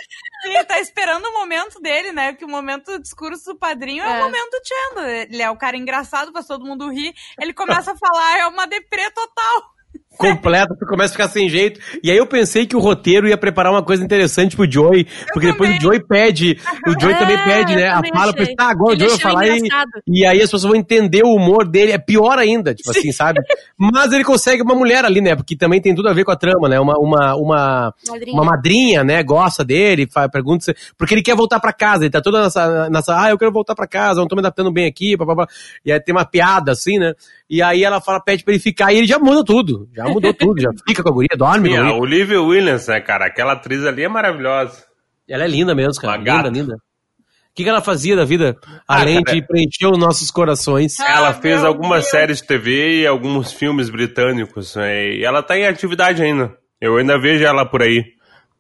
Ele 0.44 0.63
tá 0.66 0.80
esperando 0.80 1.25
o 1.25 1.34
momento 1.34 1.80
dele, 1.80 2.12
né? 2.12 2.34
Que 2.34 2.45
o 2.45 2.50
momento 2.50 2.86
do 2.92 3.00
discurso 3.00 3.54
do 3.54 3.57
padrinho 3.57 4.04
é, 4.04 4.19
É. 4.19 4.22
o 4.22 4.25
momento 4.25 4.51
do 4.51 4.62
Chandler. 4.68 5.28
Ele 5.31 5.42
é 5.42 5.50
o 5.50 5.57
cara 5.57 5.78
engraçado, 5.78 6.31
faz 6.31 6.45
todo 6.48 6.66
mundo 6.66 6.90
rir. 6.92 7.13
Ele 7.40 7.54
começa 7.54 7.92
a 7.94 7.98
falar, 7.98 8.40
é 8.40 8.48
uma 8.48 8.66
deprê 8.68 9.10
total. 9.12 9.74
Completa, 10.18 10.75
tu 10.80 10.86
começa 10.86 11.13
a 11.13 11.18
ficar 11.18 11.27
sem 11.27 11.50
jeito. 11.50 11.80
E 12.04 12.10
aí 12.12 12.18
eu 12.18 12.25
pensei 12.25 12.65
que 12.65 12.75
o 12.75 12.80
roteiro 12.80 13.27
ia 13.27 13.38
preparar 13.38 13.71
uma 13.71 13.83
coisa 13.83 14.04
interessante 14.04 14.56
pro 14.56 14.69
Joey, 14.69 15.06
porque 15.33 15.48
depois 15.51 15.69
também. 15.69 15.77
o 15.80 15.81
Joey 15.81 16.04
pede, 16.07 16.57
o 16.88 17.00
Joey 17.00 17.13
É, 17.13 17.18
também 17.18 17.38
pede, 17.44 17.75
né? 17.75 17.88
A 17.88 18.01
fala, 18.13 18.33
pensei, 18.33 18.56
tá, 18.56 18.69
agora 18.69 18.95
o 18.95 19.00
Joey 19.00 19.10
vai 19.12 19.19
falar 19.19 19.48
e, 19.48 19.57
engraçado. 19.57 19.89
e 20.07 20.25
aí 20.25 20.38
as 20.38 20.44
pessoas 20.44 20.63
vão 20.63 20.75
entender 20.75 21.24
o 21.24 21.33
humor 21.36 21.68
dele, 21.68 21.92
é 21.92 21.98
pior 21.98 22.38
ainda, 22.38 22.74
tipo 22.74 22.89
assim, 22.92 23.12
sabe? 23.12 23.39
Mas 23.77 24.12
ele 24.12 24.24
consegue 24.24 24.62
uma 24.62 24.75
mulher 24.75 25.04
ali, 25.06 25.19
né? 25.21 25.36
Porque 25.36 25.56
também 25.56 25.81
tem 25.81 25.94
tudo 25.95 26.10
a 26.10 26.13
ver 26.13 26.24
com 26.24 26.31
a 26.31 26.36
trama, 26.36 26.69
né? 26.69 26.80
Uma, 26.80 26.94
uma, 26.98 27.36
uma, 27.36 27.94
Madrinha. 28.07 28.33
uma 28.33 28.44
madrinha, 28.45 29.03
né? 29.03 29.24
Gosta 29.24 29.63
dele, 29.65 30.08
faz, 30.12 30.29
pergunta, 30.32 30.65
se- 30.65 30.75
porque 30.98 31.13
ele 31.13 31.22
quer 31.24 31.36
voltar 31.36 31.60
pra 31.60 31.74
casa, 31.74 32.03
ele 32.03 32.12
tá 32.12 32.22
toda 32.22 32.43
nessa, 32.43 32.89
nessa 32.89 33.20
ah, 33.22 33.29
eu 33.29 33.38
quero 33.38 33.51
voltar 33.51 33.75
pra 33.75 33.88
casa, 33.88 34.20
não 34.20 34.27
tô 34.27 34.36
me 34.36 34.41
adaptando 34.41 34.72
bem 34.72 34.86
aqui, 34.86 35.15
blá, 35.17 35.25
blá, 35.25 35.36
blá. 35.36 35.48
e 35.86 35.91
aí 35.91 36.00
tem 36.00 36.13
uma 36.15 36.25
piada 36.25 36.72
assim, 36.72 36.98
né? 37.00 37.13
E 37.50 37.62
aí 37.62 37.84
ela 37.84 38.01
fala, 38.01 38.20
pede 38.20 38.43
pra 38.43 38.53
ele 38.53 38.62
ficar, 38.62 38.91
e 38.93 38.98
ele 38.98 39.08
já 39.08 39.20
muda 39.20 39.43
tudo, 39.43 39.88
já 39.93 40.02
mudou 40.10 40.33
tudo, 40.33 40.62
já 40.62 40.69
fica 40.88 41.01
com 41.03 41.10
a 41.10 41.12
guria, 41.13 41.29
dorme 41.38 41.72
E 41.72 41.77
a. 41.77 41.93
Olivia 41.93 42.41
Williams, 42.41 42.88
né, 42.88 43.00
cara? 43.01 43.25
Aquela 43.27 43.53
atriz 43.53 43.86
ali 43.86 44.03
é 44.03 44.07
maravilhosa. 44.07 44.83
Ela 45.29 45.43
é 45.43 45.48
linda 45.48 45.74
mesmo, 45.75 46.01
cara, 46.01 46.13
Uma 46.13 46.17
linda, 46.17 46.31
gata. 46.38 46.50
linda. 46.50 46.75
O 46.75 47.55
que, 47.55 47.63
que 47.63 47.69
ela 47.69 47.81
fazia 47.81 48.15
da 48.15 48.25
vida, 48.25 48.55
Ah, 48.88 49.01
além 49.01 49.22
cara. 49.24 49.38
de 49.39 49.45
preencher 49.45 49.86
os 49.88 49.98
nossos 49.98 50.31
corações? 50.31 51.00
Ela 51.00 51.29
Ah, 51.29 51.33
fez 51.33 51.63
algumas 51.63 52.00
Deus. 52.01 52.10
séries 52.12 52.41
de 52.41 52.48
TV 52.48 53.01
e 53.01 53.07
alguns 53.07 53.53
filmes 53.53 53.89
britânicos. 53.91 54.75
né, 54.75 55.13
E 55.17 55.24
ela 55.24 55.43
tá 55.43 55.55
em 55.57 55.65
atividade 55.67 56.22
ainda. 56.24 56.55
Eu 56.81 56.98
ainda 56.98 57.19
vejo 57.19 57.43
ela 57.43 57.63
por 57.65 57.81
aí. 57.83 58.03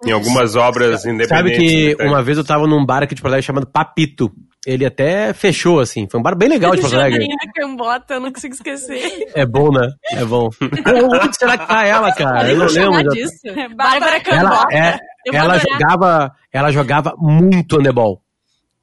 Em 0.05 0.11
algumas 0.11 0.55
obras 0.55 1.05
independentes. 1.05 1.29
Sabe 1.29 1.95
que 1.95 1.95
uma 2.03 2.21
vez 2.21 2.37
eu 2.37 2.43
tava 2.43 2.67
num 2.67 2.85
bar 2.85 3.01
aqui 3.03 3.15
de 3.15 3.21
Porto 3.21 3.31
Alegre 3.31 3.45
chamado 3.47 3.65
Papito. 3.65 4.29
Ele 4.65 4.85
até 4.85 5.33
fechou, 5.33 5.79
assim. 5.81 6.07
Foi 6.09 6.19
um 6.19 6.23
bar 6.23 6.35
bem 6.35 6.47
legal 6.47 6.73
de 6.73 6.81
Porto 6.81 6.95
Alegre. 6.95 7.27
Cambota, 7.55 8.13
eu 8.13 8.19
não 8.21 8.31
consigo 8.31 8.53
esquecer. 8.53 9.29
É 9.35 9.45
bom, 9.45 9.69
né? 9.71 9.89
É 10.11 10.23
bom. 10.23 10.49
Onde 10.61 11.37
será 11.37 11.57
que 11.57 11.67
tá 11.67 11.85
ela, 11.85 12.13
cara? 12.13 12.49
Eu 12.49 12.57
não 12.57 12.67
lembro. 12.67 13.11
disso. 13.13 13.39
Bárbara 13.75 14.21
Ela, 14.25 14.49
Cambota. 14.49 14.73
é, 14.75 14.97
Eu 15.25 15.33
vou 15.33 15.41
ela 15.41 15.57
jogava, 15.57 16.31
ela 16.51 16.71
jogava 16.71 17.13
muito 17.17 17.77
handebol. 17.77 18.21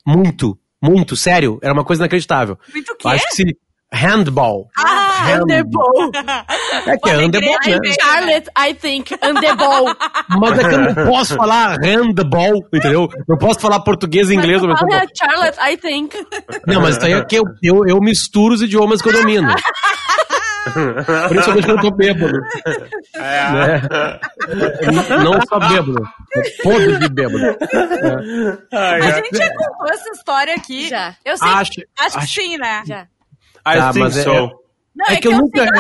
Muito, 0.07 0.59
muito, 0.83 1.17
sério. 1.17 1.59
Era 1.63 1.73
uma 1.73 1.85
coisa 1.85 2.03
inacreditável. 2.03 2.59
Muito 2.73 2.93
o 2.93 2.97
quê? 2.97 3.07
Eu 3.07 3.11
Acho 3.13 3.27
que 3.29 3.35
se 3.35 3.57
handball. 3.93 4.69
Ah, 4.77 5.00
Handebol. 5.23 6.11
É 6.87 6.97
que 6.97 7.11
é 7.11 7.13
handebol, 7.15 7.57
né? 7.67 7.79
Charlotte, 8.01 8.49
I 8.59 8.75
think, 8.75 9.17
handebol. 9.23 9.95
Mas 10.41 10.59
é 10.59 10.69
que 10.69 10.75
eu 10.75 10.79
não 10.79 10.95
posso 11.07 11.37
falar 11.37 11.77
handball, 11.83 12.65
entendeu? 12.73 13.09
Não 13.29 13.37
posso 13.39 13.61
falar 13.61 13.81
português 13.81 14.31
e 14.31 14.35
inglês. 14.35 14.63
ao 14.63 14.69
mesmo 14.69 14.79
Fala, 14.89 15.01
tempo. 15.01 15.13
Charlotte, 15.17 15.59
I 15.61 15.77
think. 15.77 16.17
Não, 16.67 16.81
mas 16.83 16.97
isso 16.97 17.07
aí 17.07 17.13
é 17.13 17.25
que 17.25 17.37
eu, 17.37 17.45
eu, 17.63 17.87
eu 17.87 17.99
misturo 18.01 18.55
os 18.55 18.63
idiomas 18.63 19.01
que 19.03 19.09
eu 19.09 19.13
domino. 19.13 19.49
Principalmente 21.29 21.65
quando 21.67 21.77
eu 21.79 21.81
tô 21.81 21.91
bêbado. 21.91 22.39
É. 23.15 23.53
Né? 23.53 23.81
Não 25.25 25.41
só 25.49 25.59
bêbado. 25.59 26.03
Podre 26.63 26.99
de 26.99 27.09
bêbado. 27.09 27.57
Ai, 28.73 29.01
A 29.01 29.11
gente 29.17 29.37
já 29.37 29.49
contou 29.57 29.89
essa 29.89 30.11
história 30.11 30.55
aqui. 30.55 30.89
Já. 30.89 31.15
Eu 31.25 31.37
sei. 31.39 31.49
Acho- 31.49 31.73
Acho, 31.99 32.19
acho- 32.19 32.35
que 32.35 32.41
sim, 32.43 32.59
né? 32.59 32.83
Já. 32.87 33.03
I 33.67 33.79
Tá, 33.79 33.93
think 33.93 33.99
mas 34.01 34.17
é- 34.19 34.23
so. 34.23 34.51
Não, 35.01 35.15
É 35.15 35.21
que 35.21 35.29
eu 35.29 35.33
nunca. 35.33 35.67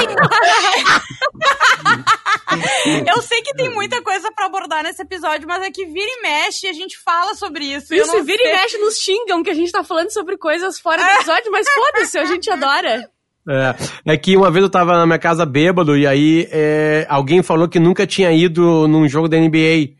Eu 3.06 3.22
sei 3.22 3.42
que 3.42 3.54
tem 3.54 3.70
muita 3.70 4.02
coisa 4.02 4.30
pra 4.32 4.46
abordar 4.46 4.82
nesse 4.82 5.02
episódio, 5.02 5.46
mas 5.46 5.62
é 5.62 5.70
que 5.70 5.84
vira 5.86 6.06
e 6.10 6.22
mexe 6.22 6.66
e 6.66 6.68
a 6.68 6.72
gente 6.72 6.98
fala 6.98 7.34
sobre 7.34 7.64
isso. 7.64 7.94
e 7.94 7.98
eu 7.98 8.04
Isso, 8.04 8.16
não 8.16 8.24
vira 8.24 8.42
sei. 8.42 8.52
e 8.52 8.56
mexe 8.56 8.78
nos 8.78 8.98
xingam 8.98 9.42
que 9.42 9.50
a 9.50 9.54
gente 9.54 9.70
tá 9.70 9.84
falando 9.84 10.10
sobre 10.10 10.36
coisas 10.36 10.78
fora 10.80 11.02
do 11.02 11.08
episódio, 11.10 11.50
mas 11.52 11.66
foda-se, 11.68 12.18
a 12.18 12.24
gente 12.24 12.50
adora. 12.50 13.08
É, 13.48 14.12
é 14.12 14.16
que 14.16 14.36
uma 14.36 14.50
vez 14.50 14.64
eu 14.64 14.70
tava 14.70 14.92
na 14.98 15.06
minha 15.06 15.18
casa 15.18 15.46
bêbado 15.46 15.96
e 15.96 16.06
aí 16.06 16.48
é, 16.50 17.06
alguém 17.08 17.42
falou 17.42 17.68
que 17.68 17.78
nunca 17.80 18.06
tinha 18.06 18.30
ido 18.32 18.86
num 18.88 19.08
jogo 19.08 19.28
da 19.28 19.38
NBA. 19.38 19.94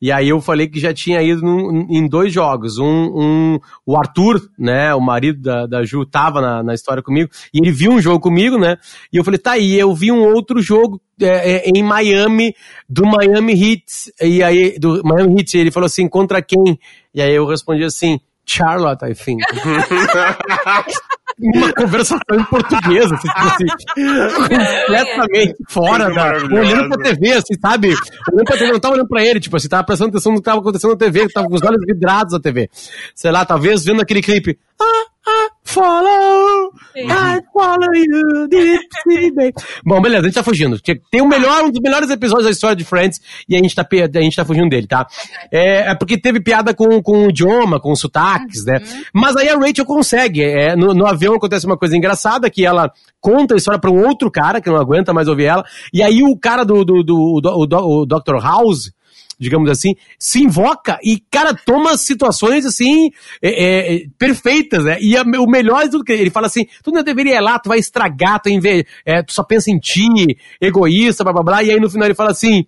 E 0.00 0.12
aí 0.12 0.28
eu 0.28 0.40
falei 0.40 0.68
que 0.68 0.78
já 0.78 0.92
tinha 0.92 1.22
ido 1.22 1.40
num- 1.42 1.86
em 1.90 2.06
dois 2.06 2.32
jogos. 2.32 2.78
Um, 2.78 2.84
um- 2.86 3.58
o 3.86 3.96
Arthur, 3.96 4.40
né, 4.58 4.94
o 4.94 5.00
marido 5.00 5.40
da, 5.40 5.66
da 5.66 5.84
Ju, 5.84 6.04
tava 6.04 6.40
na, 6.40 6.62
na 6.62 6.74
história 6.74 7.02
comigo, 7.02 7.30
e 7.52 7.58
ele 7.62 7.72
viu 7.72 7.92
um 7.92 8.00
jogo 8.00 8.20
comigo, 8.20 8.58
né? 8.58 8.76
E 9.12 9.16
eu 9.16 9.24
falei, 9.24 9.38
tá 9.38 9.52
aí, 9.52 9.78
eu 9.78 9.94
vi 9.94 10.12
um 10.12 10.22
outro 10.34 10.60
jogo 10.60 11.00
é, 11.20 11.56
é, 11.56 11.70
em 11.74 11.82
Miami, 11.82 12.54
do 12.88 13.06
Miami 13.06 13.52
Heat. 13.54 13.84
E 14.20 14.42
aí, 14.42 14.78
do 14.78 15.00
Miami 15.02 15.40
Heat, 15.40 15.56
ele 15.56 15.70
falou 15.70 15.86
assim, 15.86 16.06
contra 16.08 16.42
quem? 16.42 16.78
E 17.14 17.22
aí 17.22 17.34
eu 17.34 17.46
respondi 17.46 17.82
assim, 17.84 18.20
Charlotte, 18.44 19.02
I 19.04 19.14
think. 19.14 19.42
uma 21.38 21.72
conversação 21.72 22.18
em 22.32 22.44
português, 22.44 23.12
assim, 23.12 23.28
tipo 23.28 23.46
assim, 23.46 23.66
completamente 24.48 25.56
fora 25.68 26.12
da. 26.12 26.36
Olhando 26.36 26.88
pra 26.88 27.02
TV, 27.02 27.32
assim, 27.32 27.54
sabe? 27.60 27.88
Olhando 28.32 28.44
pra 28.46 28.56
TV, 28.56 28.72
não 28.72 28.80
tava 28.80 28.94
olhando 28.94 29.08
pra 29.08 29.24
ele, 29.24 29.40
tipo 29.40 29.56
assim, 29.56 29.68
tava 29.68 29.84
prestando 29.84 30.10
atenção 30.10 30.32
no 30.32 30.38
que 30.38 30.44
tava 30.44 30.60
acontecendo 30.60 30.92
na 30.92 30.96
TV, 30.96 31.28
tava 31.28 31.48
com 31.48 31.54
os 31.54 31.62
olhos 31.62 31.80
vidrados 31.86 32.32
na 32.32 32.40
TV. 32.40 32.70
Sei 33.14 33.30
lá, 33.30 33.44
talvez 33.44 33.84
vendo 33.84 34.00
aquele 34.00 34.22
clipe. 34.22 34.58
Ah, 34.80 35.04
follow, 35.80 36.70
I 36.96 37.40
follow 37.52 37.94
you, 37.94 38.48
deep. 38.48 39.54
Bom, 39.84 40.00
beleza, 40.00 40.22
a 40.22 40.24
gente 40.24 40.34
tá 40.34 40.42
fugindo. 40.42 40.78
Tem 41.10 41.20
o 41.20 41.28
melhor, 41.28 41.64
um 41.64 41.70
dos 41.70 41.80
melhores 41.82 42.08
episódios 42.10 42.46
da 42.46 42.50
história 42.50 42.74
de 42.76 42.84
Friends 42.84 43.20
e 43.48 43.54
a 43.54 43.58
gente 43.58 43.74
tá, 43.74 43.86
a 43.92 44.20
gente 44.22 44.34
tá 44.36 44.44
fugindo 44.44 44.68
dele, 44.70 44.86
tá? 44.86 45.06
É, 45.52 45.90
é 45.90 45.94
porque 45.94 46.18
teve 46.18 46.40
piada 46.40 46.72
com, 46.74 47.02
com 47.02 47.26
o 47.26 47.28
idioma, 47.30 47.78
com 47.78 47.92
os 47.92 48.00
sotaques, 48.00 48.64
né? 48.64 48.80
Mas 49.12 49.36
aí 49.36 49.48
a 49.48 49.56
Rachel 49.58 49.84
consegue. 49.84 50.42
É, 50.42 50.74
no, 50.74 50.94
no 50.94 51.06
avião 51.06 51.34
acontece 51.34 51.66
uma 51.66 51.76
coisa 51.76 51.96
engraçada 51.96 52.48
que 52.50 52.64
ela 52.64 52.90
conta 53.20 53.54
a 53.54 53.56
história 53.56 53.80
pra 53.80 53.90
um 53.90 54.06
outro 54.06 54.30
cara 54.30 54.60
que 54.60 54.70
não 54.70 54.76
aguenta 54.76 55.12
mais 55.12 55.28
ouvir 55.28 55.44
ela. 55.44 55.64
E 55.92 56.02
aí 56.02 56.22
o 56.22 56.36
cara 56.38 56.64
do, 56.64 56.84
do, 56.84 57.02
do, 57.02 57.40
do- 57.40 57.66
do- 57.66 57.88
o 58.02 58.06
Dr. 58.06 58.36
House, 58.42 58.90
digamos 59.38 59.68
assim, 59.70 59.94
se 60.18 60.42
invoca 60.42 60.98
e, 61.02 61.20
cara, 61.30 61.54
toma 61.54 61.96
situações, 61.96 62.64
assim, 62.64 63.10
é, 63.42 63.96
é, 63.96 64.04
perfeitas, 64.18 64.84
né? 64.84 64.96
E 65.00 65.16
a- 65.16 65.22
o 65.22 65.46
melhor 65.46 65.84
de 65.84 65.90
tudo 65.90 66.04
que 66.04 66.12
ele 66.12 66.30
fala 66.30 66.46
assim, 66.46 66.66
tu 66.82 66.90
não 66.90 67.02
deveria 67.02 67.36
ir 67.36 67.40
lá, 67.40 67.58
tu 67.58 67.68
vai 67.68 67.78
estragar, 67.78 68.40
tu, 68.40 68.48
inve 68.48 68.86
é, 69.04 69.22
tu 69.22 69.32
só 69.32 69.42
pensa 69.44 69.70
em 69.70 69.78
ti, 69.78 70.06
egoísta, 70.60 71.22
blá 71.24 71.32
blá 71.32 71.42
blá, 71.42 71.62
e 71.62 71.70
aí 71.70 71.78
no 71.80 71.90
final 71.90 72.06
ele 72.06 72.14
fala 72.14 72.30
assim, 72.30 72.64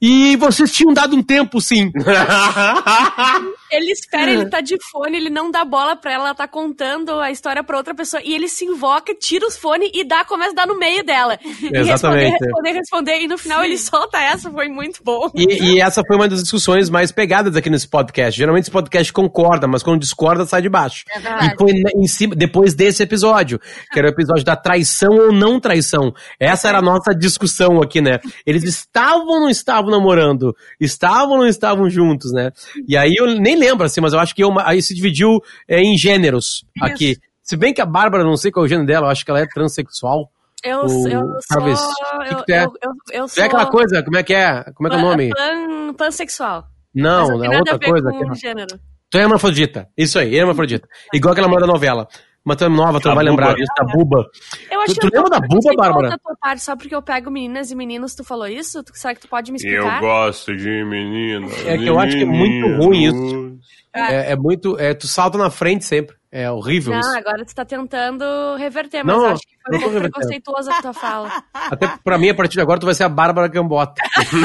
e 0.00 0.36
vocês 0.36 0.70
tinham 0.72 0.92
dado 0.92 1.16
um 1.16 1.22
tempo, 1.22 1.60
sim. 1.60 1.90
Ele 3.70 3.90
espera, 3.90 4.30
ele 4.30 4.46
tá 4.46 4.60
de 4.60 4.76
fone, 4.90 5.16
ele 5.16 5.30
não 5.30 5.50
dá 5.50 5.64
bola 5.64 5.96
pra 5.96 6.12
ela, 6.12 6.24
ela 6.24 6.34
tá 6.34 6.46
contando 6.46 7.18
a 7.18 7.30
história 7.30 7.62
pra 7.64 7.76
outra 7.76 7.94
pessoa, 7.94 8.22
e 8.24 8.34
ele 8.34 8.48
se 8.48 8.64
invoca, 8.64 9.14
tira 9.14 9.46
os 9.46 9.56
fones 9.56 9.90
e 9.92 10.04
dá, 10.04 10.24
começa 10.24 10.52
a 10.52 10.54
dar 10.54 10.66
no 10.66 10.78
meio 10.78 11.04
dela. 11.04 11.38
E 11.64 11.76
Exatamente. 11.76 12.30
responder, 12.30 12.38
responder, 12.44 12.72
responder, 12.72 13.20
e 13.22 13.28
no 13.28 13.38
final 13.38 13.64
ele 13.64 13.78
solta 13.78 14.18
essa, 14.18 14.50
foi 14.50 14.68
muito 14.68 15.02
bom. 15.02 15.30
E, 15.34 15.76
e 15.76 15.80
essa 15.80 16.02
foi 16.06 16.16
uma 16.16 16.28
das 16.28 16.42
discussões 16.42 16.90
mais 16.90 17.10
pegadas 17.10 17.56
aqui 17.56 17.70
nesse 17.70 17.88
podcast. 17.88 18.36
Geralmente 18.36 18.64
esse 18.64 18.70
podcast 18.70 19.12
concorda, 19.12 19.66
mas 19.66 19.82
quando 19.82 20.00
discorda, 20.00 20.44
sai 20.44 20.62
de 20.62 20.68
baixo. 20.68 21.04
É 21.10 21.18
verdade. 21.18 21.54
E 21.54 21.58
foi 21.58 21.72
em 21.96 22.06
cima, 22.06 22.34
depois 22.34 22.74
desse 22.74 23.02
episódio, 23.02 23.58
que 23.92 23.98
era 23.98 24.08
o 24.08 24.10
episódio 24.10 24.44
da 24.44 24.56
traição 24.56 25.14
ou 25.14 25.32
não 25.32 25.58
traição. 25.58 26.12
Essa 26.38 26.68
era 26.68 26.78
a 26.78 26.82
nossa 26.82 27.14
discussão 27.14 27.80
aqui, 27.80 28.00
né? 28.00 28.18
Eles 28.44 28.62
estavam 28.64 29.26
ou 29.26 29.40
não 29.40 29.48
estavam 29.48 29.90
namorando? 29.90 30.54
Estavam 30.78 31.32
ou 31.32 31.38
não 31.38 31.48
estavam 31.48 31.88
juntos, 31.88 32.32
né? 32.32 32.50
E 32.86 32.96
aí 32.96 33.14
eu 33.16 33.26
nem 33.26 33.56
lembro, 33.66 33.84
assim, 33.86 34.00
mas 34.00 34.12
eu 34.12 34.18
acho 34.20 34.34
que 34.34 34.42
eu, 34.44 34.52
aí 34.60 34.80
se 34.82 34.94
dividiu 34.94 35.40
é, 35.68 35.80
em 35.80 35.96
gêneros 35.96 36.64
aqui. 36.80 37.16
Se 37.42 37.56
bem 37.56 37.74
que 37.74 37.80
a 37.80 37.86
Bárbara, 37.86 38.24
não 38.24 38.36
sei 38.36 38.50
qual 38.50 38.64
é 38.64 38.66
o 38.66 38.68
gênero 38.68 38.86
dela, 38.86 39.06
eu 39.06 39.10
acho 39.10 39.24
que 39.24 39.30
ela 39.30 39.40
é 39.40 39.46
transexual. 39.46 40.30
Eu, 40.62 40.80
O- 40.86 41.08
eu 41.08 41.22
talvez. 41.48 41.78
sou. 41.78 41.90
Que 42.38 42.44
que 42.44 42.52
Eu, 42.52 42.56
é? 42.56 42.64
eu, 42.64 42.72
eu, 42.82 42.92
eu 43.12 43.24
É 43.24 43.28
sou. 43.28 43.44
aquela 43.44 43.66
coisa, 43.66 44.02
como 44.02 44.16
é 44.16 44.22
que 44.22 44.32
é? 44.32 44.64
Como 44.74 44.86
é 44.86 44.90
que 44.90 44.96
é 44.96 44.98
o 44.98 45.02
nome? 45.02 45.28
Pan, 45.30 45.92
pansexual. 45.94 46.64
Não, 46.94 47.44
é 47.44 47.58
outra 47.58 47.78
coisa. 47.78 48.10
com 48.10 48.32
é- 48.32 48.34
gênero. 48.34 48.80
Tu 49.10 49.18
é 49.18 49.22
hermafrodita. 49.22 49.88
Isso 49.96 50.18
aí, 50.18 50.34
hermafrodita. 50.34 50.88
Igual 51.12 51.32
aquela 51.32 51.48
mulher 51.48 51.60
da 51.60 51.66
novela. 51.66 52.08
Mas 52.44 52.56
tu 52.58 52.64
é 52.64 52.68
nova, 52.68 53.00
tu 53.00 53.08
não 53.08 53.14
vai 53.14 53.24
lembrar 53.24 53.54
disso, 53.54 53.72
da 53.78 53.84
buba. 53.86 54.26
Eu 54.70 54.80
acho 54.82 54.94
Tu- 54.94 55.00
que 55.00 55.10
tu 55.10 55.14
eu 55.16 55.22
lembra 55.22 55.40
da 55.40 55.46
Buba, 55.46 55.72
Bárbara? 55.76 56.08
da 56.10 56.18
tua 56.18 56.36
parte, 56.36 56.62
só 56.62 56.76
porque 56.76 56.94
eu 56.94 57.00
pego 57.00 57.30
meninas 57.30 57.70
e 57.70 57.74
meninos, 57.74 58.14
tu 58.14 58.22
falou 58.22 58.46
isso? 58.46 58.82
Tu- 58.84 58.92
Será 58.94 59.14
que 59.14 59.20
tu 59.22 59.28
pode 59.28 59.50
me 59.50 59.58
Eu 59.62 59.66
explicar? 59.78 60.00
gosto 60.00 60.54
de 60.54 60.84
meninas. 60.84 61.52
É 61.66 61.78
que 61.78 61.86
eu 61.86 61.98
acho 61.98 62.14
que 62.16 62.22
é 62.22 62.26
muito 62.26 62.66
ruim 62.84 63.04
isso. 63.04 63.16
meninos. 63.16 63.64
É, 63.94 64.32
é 64.32 64.36
muito. 64.36 64.78
É, 64.78 64.92
tu 64.92 65.06
salta 65.06 65.38
na 65.38 65.48
frente 65.48 65.84
sempre. 65.86 66.14
É 66.36 66.50
horrível 66.50 66.92
Não, 66.92 66.98
isso. 66.98 67.16
agora 67.16 67.44
tu 67.44 67.54
tá 67.54 67.64
tentando 67.64 68.24
reverter, 68.56 69.04
mas 69.04 69.16
Não, 69.16 69.24
acho 69.26 69.42
que 69.42 69.54
foi 69.64 69.76
um 69.76 69.80
pouco 69.80 70.00
preconceituosa 70.00 70.72
a 70.74 70.82
tua 70.82 70.92
fala. 70.92 71.30
Até 71.54 71.88
pra 72.02 72.18
mim, 72.18 72.28
a 72.28 72.34
partir 72.34 72.54
de 72.54 72.60
agora, 72.60 72.80
tu 72.80 72.86
vai 72.86 72.94
ser 72.96 73.04
a 73.04 73.08
Bárbara 73.08 73.46
Gambota. 73.46 74.02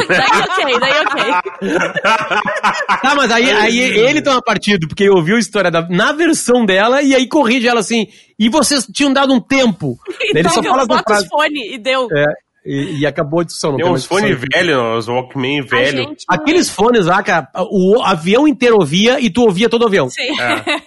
daí 0.07 0.67
ok, 0.69 0.79
daí 0.79 1.01
ok. 1.01 1.71
tá, 3.01 3.15
mas 3.15 3.31
aí, 3.31 3.51
aí 3.51 3.79
ele 3.79 4.21
toma 4.21 4.39
partido, 4.39 4.87
porque 4.87 5.03
ele 5.05 5.09
ouviu 5.15 5.35
a 5.35 5.39
história 5.39 5.71
da, 5.71 5.81
na 5.89 6.11
versão 6.11 6.63
dela 6.63 7.01
e 7.01 7.15
aí 7.15 7.27
corrige 7.27 7.67
ela 7.67 7.79
assim. 7.79 8.05
E 8.37 8.49
vocês 8.49 8.85
tinham 8.93 9.11
dado 9.11 9.33
um 9.33 9.39
tempo. 9.41 9.97
Daí 10.07 10.29
ele 10.29 10.39
Então 10.41 10.51
só 10.51 10.61
fala 10.61 10.85
bota 10.85 11.01
os 11.13 11.17
frase. 11.25 11.27
fone 11.27 11.73
e 11.73 11.77
deu. 11.79 12.07
É, 12.15 12.25
e, 12.65 12.99
e 12.99 13.05
acabou 13.05 13.39
a 13.39 13.43
discussão. 13.43 13.71
Não 13.71 13.77
Tem 13.77 13.85
tem 13.85 13.93
uns 13.95 14.05
fones 14.05 14.37
velhos, 14.53 14.77
uns 14.81 15.07
Walkman 15.07 15.61
A 15.61 15.63
velho. 15.65 15.97
gente- 16.03 16.25
Aqueles 16.27 16.69
fones 16.69 17.05
lá, 17.05 17.21
cara, 17.23 17.47
o 17.71 18.01
avião 18.03 18.47
inteiro 18.47 18.75
ouvia 18.79 19.19
e 19.19 19.29
tu 19.29 19.43
ouvia 19.43 19.69
todo 19.69 19.83
o 19.83 19.87
avião. 19.87 20.09
Sim. 20.09 20.29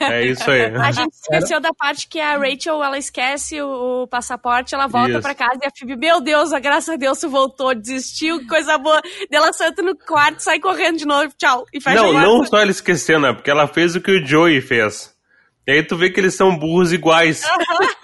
É, 0.01 0.21
é 0.21 0.27
isso 0.27 0.51
aí. 0.51 0.67
A 0.77 0.91
gente 0.93 1.13
esqueceu 1.13 1.61
da 1.61 1.73
parte 1.75 2.07
que 2.09 2.21
a 2.21 2.37
Rachel, 2.37 2.83
ela 2.83 2.99
esquece 2.99 3.61
o, 3.61 4.07
passaporte, 4.07 4.75
ela 4.75 4.87
volta 4.87 5.13
Isso. 5.13 5.23
pra 5.23 5.35
casa 5.35 5.59
e 5.63 5.67
a 5.67 5.71
Phoebe, 5.77 5.97
meu 5.97 6.21
Deus, 6.21 6.51
graças 6.61 6.89
a 6.91 6.97
Deus 6.97 7.19
tu 7.19 7.29
voltou, 7.29 7.75
desistiu, 7.75 8.39
que 8.41 8.47
coisa 8.47 8.77
boa. 8.79 9.01
Daí 9.31 9.41
ela 9.41 9.53
senta 9.53 9.83
no 9.83 9.97
quarto, 9.97 10.41
sai 10.41 10.59
correndo 10.61 10.99
de 10.99 11.07
novo, 11.07 11.33
tchau, 11.39 11.65
e 11.73 11.81
fecha 11.81 11.97
Não, 12.03 12.17
a 12.17 12.21
não 12.23 12.45
só 12.45 12.59
ela 12.59 12.71
esqueceu, 12.71 13.19
né? 13.21 13.33
Porque 13.33 13.51
ela 13.51 13.67
fez 13.67 13.95
o 13.97 14.01
que 14.01 14.11
o 14.11 14.27
Joey 14.27 14.61
fez. 14.61 15.12
E 15.67 15.73
aí 15.73 15.83
tu 15.83 15.97
vê 15.97 16.11
que 16.11 16.19
eles 16.19 16.35
são 16.35 16.57
burros 16.57 16.93
iguais. 16.93 17.43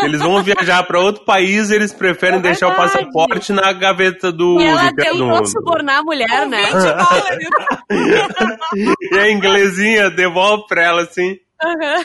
Eles 0.00 0.20
vão 0.20 0.40
viajar 0.42 0.82
pra 0.84 1.00
outro 1.00 1.24
país 1.24 1.70
e 1.70 1.74
eles 1.74 1.92
preferem 1.92 2.38
É 2.38 2.42
deixar 2.42 2.68
o 2.68 2.76
passaporte 2.76 3.52
na 3.52 3.72
gaveta 3.72 4.30
do. 4.30 4.60
E 4.60 4.64
ela 4.64 4.94
tentou 4.94 5.44
subornar 5.44 5.98
a 5.98 6.02
mulher, 6.02 6.46
né? 6.46 6.62
20 6.66 6.72
dólares. 6.72 7.48
E 9.12 9.18
a 9.18 9.30
inglesinha 9.30 10.10
devolve 10.10 10.66
pra 10.68 10.84
ela 10.84 11.02
assim. 11.02 11.36
Aham. 11.64 12.04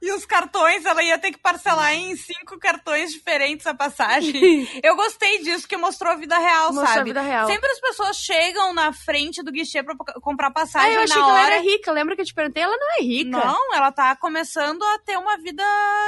E 0.00 0.12
os 0.12 0.24
cartões, 0.24 0.84
ela 0.84 1.02
ia 1.02 1.18
ter 1.18 1.32
que 1.32 1.38
parcelar 1.38 1.92
em 1.92 2.14
cinco 2.16 2.58
cartões 2.58 3.10
diferentes 3.12 3.66
a 3.66 3.74
passagem. 3.74 4.68
Eu 4.82 4.94
gostei 4.94 5.42
disso, 5.42 5.66
que 5.66 5.76
mostrou 5.76 6.12
a 6.12 6.16
vida 6.16 6.38
real, 6.38 6.66
Mostrou 6.66 6.84
a 6.84 6.94
sabe? 6.94 7.10
vida 7.10 7.20
real. 7.20 7.46
Sempre 7.48 7.68
as 7.70 7.80
pessoas 7.80 8.16
chegam 8.16 8.72
na 8.72 8.92
frente 8.92 9.42
do 9.42 9.50
guichê 9.50 9.82
pra 9.82 9.94
comprar 10.22 10.48
Ah, 10.48 10.52
passagem 10.52 10.94
eu 10.94 11.00
achei 11.02 11.16
na 11.16 11.24
que 11.24 11.30
ela 11.30 11.40
hora. 11.42 11.54
era 11.54 11.62
rica, 11.62 11.90
lembra 11.92 12.14
que 12.14 12.22
eu 12.22 12.26
te 12.26 12.32
perguntei? 12.34 12.62
Ela 12.62 12.76
não 12.76 12.88
é 12.98 13.02
rica. 13.02 13.30
Não, 13.30 13.74
ela 13.74 13.90
tá 13.90 14.14
começando 14.16 14.82
a 14.82 14.98
ter 15.00 15.16
uma 15.18 15.36
vida 15.38 15.64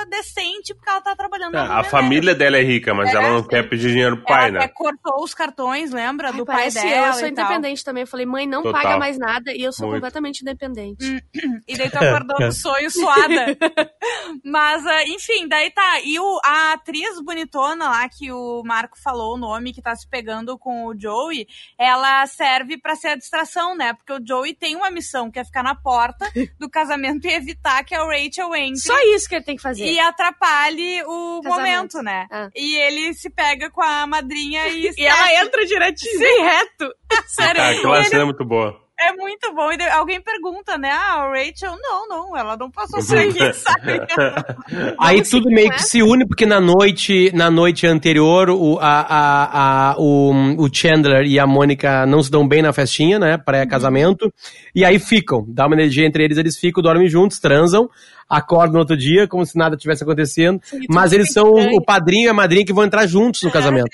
decente 0.08 0.72
porque 0.74 0.88
ela 0.88 1.00
tá 1.00 1.16
trabalhando 1.16 1.52
na 1.54 1.64
É, 1.64 1.80
a 1.80 1.84
família 1.84 2.34
dela 2.34 2.58
é 2.58 2.62
rica, 2.62 2.94
mas 2.94 3.10
É, 3.12 3.16
ela 3.16 3.30
não 3.32 3.42
quer 3.42 3.68
pedir 3.68 3.90
dinheiro 3.90 4.16
pro 4.18 4.26
pai, 4.26 4.48
ela 4.50 4.58
até 4.58 4.66
né? 4.66 4.72
cortou 4.74 5.22
os 5.24 5.34
cartões, 5.34 5.90
lembra? 5.90 6.28
Ai, 6.28 6.32
do 6.34 6.44
pai 6.46 6.70
dela. 6.70 6.88
eu, 6.88 7.04
eu 7.06 7.12
sou 7.14 7.26
e 7.26 7.32
tal. 7.32 7.44
independente 7.46 7.84
também. 7.84 8.02
Eu 8.02 8.06
falei, 8.06 8.24
mãe, 8.26 8.46
não 8.46 8.62
Total. 8.62 8.82
paga 8.82 8.98
mais 8.98 9.18
nada 9.18 9.52
e 9.52 9.62
eu 9.62 9.72
sou 9.72 9.86
Muito. 9.88 9.96
completamente 10.00 10.42
independente. 10.42 11.24
E 11.66 11.76
daí 11.76 11.90
tu 11.90 11.96
acordou 11.98 12.38
no 12.40 12.52
sonho 12.52 12.90
suada. 12.90 13.56
Mas, 14.44 14.86
ah, 14.86 15.04
enfim, 15.04 15.48
daí 15.48 15.70
tá. 15.70 16.00
E 16.04 16.18
o, 16.18 16.40
a 16.44 16.72
atriz 16.72 17.20
bonitona 17.22 17.86
lá, 17.88 18.08
que 18.08 18.30
o 18.32 18.62
Marco 18.64 18.98
falou 19.00 19.34
o 19.34 19.38
nome, 19.38 19.72
que 19.72 19.82
tá 19.82 19.94
se 19.94 20.08
pegando 20.08 20.58
com 20.58 20.86
o 20.86 20.98
Joey, 20.98 21.46
ela 21.78 22.26
serve 22.26 22.78
pra 22.78 22.94
ser 22.94 23.08
a 23.08 23.16
distração, 23.16 23.76
né? 23.76 23.92
Porque 23.94 24.12
o 24.12 24.24
Joey 24.26 24.54
tem 24.54 24.76
uma 24.76 24.90
missão, 24.90 25.30
que 25.30 25.38
é 25.38 25.44
ficar 25.44 25.62
na 25.62 25.74
porta 25.74 26.30
do 26.58 26.68
casamento 26.70 27.26
e 27.26 27.32
evitar 27.32 27.84
que 27.84 27.94
a 27.94 28.04
Rachel 28.04 28.54
entre. 28.54 28.80
Só 28.80 28.98
isso 29.14 29.28
que 29.28 29.34
ele 29.34 29.44
tem 29.44 29.56
que 29.56 29.62
fazer. 29.62 29.84
E 29.84 29.98
atrapalhe 29.98 31.02
o 31.04 31.40
Casamento. 31.42 31.50
momento, 31.96 32.02
né? 32.02 32.26
Ah. 32.30 32.48
E 32.54 32.76
ele 32.76 33.14
se 33.14 33.30
pega 33.30 33.70
com 33.70 33.82
a 33.82 34.06
madrinha 34.06 34.68
e, 34.68 34.90
E 34.96 35.04
ela 35.04 35.42
entra 35.42 35.64
direitinho, 35.66 36.18
bem 36.18 36.42
reto. 36.42 36.94
Sério. 37.26 37.56
Cara, 37.56 37.70
aquela 37.76 37.98
ele- 37.98 38.08
cena 38.08 38.22
é 38.22 38.24
muito 38.24 38.44
boa. 38.44 38.80
É 39.02 39.12
muito 39.12 39.54
bom. 39.54 39.72
E 39.72 39.82
alguém 39.88 40.20
pergunta, 40.20 40.76
né? 40.76 40.90
Ah, 40.90 41.22
a 41.22 41.28
Rachel, 41.30 41.74
não, 41.80 42.06
não, 42.06 42.36
ela 42.36 42.54
não 42.54 42.70
passou 42.70 43.00
sangue, 43.02 43.52
sabe? 43.54 43.98
Aí 45.00 45.22
tudo 45.22 45.50
meio 45.50 45.70
que 45.70 45.82
se 45.82 46.02
une, 46.02 46.26
porque 46.26 46.44
na 46.44 46.60
noite, 46.60 47.32
na 47.34 47.50
noite 47.50 47.86
anterior, 47.86 48.50
o, 48.50 48.78
a, 48.78 49.00
a, 49.00 49.90
a, 49.92 49.96
o, 49.98 50.32
o 50.58 50.68
Chandler 50.70 51.24
e 51.26 51.38
a 51.38 51.46
Mônica 51.46 52.04
não 52.04 52.22
se 52.22 52.30
dão 52.30 52.46
bem 52.46 52.60
na 52.60 52.74
festinha, 52.74 53.18
né? 53.18 53.38
Pré-casamento. 53.38 54.30
E 54.74 54.84
aí 54.84 54.98
ficam. 54.98 55.46
Dá 55.48 55.66
uma 55.66 55.76
energia 55.76 56.06
entre 56.06 56.22
eles, 56.22 56.36
eles 56.36 56.58
ficam, 56.58 56.82
dormem 56.82 57.08
juntos, 57.08 57.38
transam, 57.38 57.88
acordam 58.28 58.74
no 58.74 58.80
outro 58.80 58.98
dia, 58.98 59.26
como 59.26 59.46
se 59.46 59.56
nada 59.56 59.78
tivesse 59.78 60.02
acontecendo. 60.02 60.60
Mas 60.90 61.14
eles 61.14 61.32
são 61.32 61.48
o 61.48 61.82
padrinho 61.82 62.26
e 62.26 62.28
a 62.28 62.34
madrinha 62.34 62.66
que 62.66 62.72
vão 62.72 62.84
entrar 62.84 63.06
juntos 63.06 63.42
no 63.42 63.50
casamento. 63.50 63.88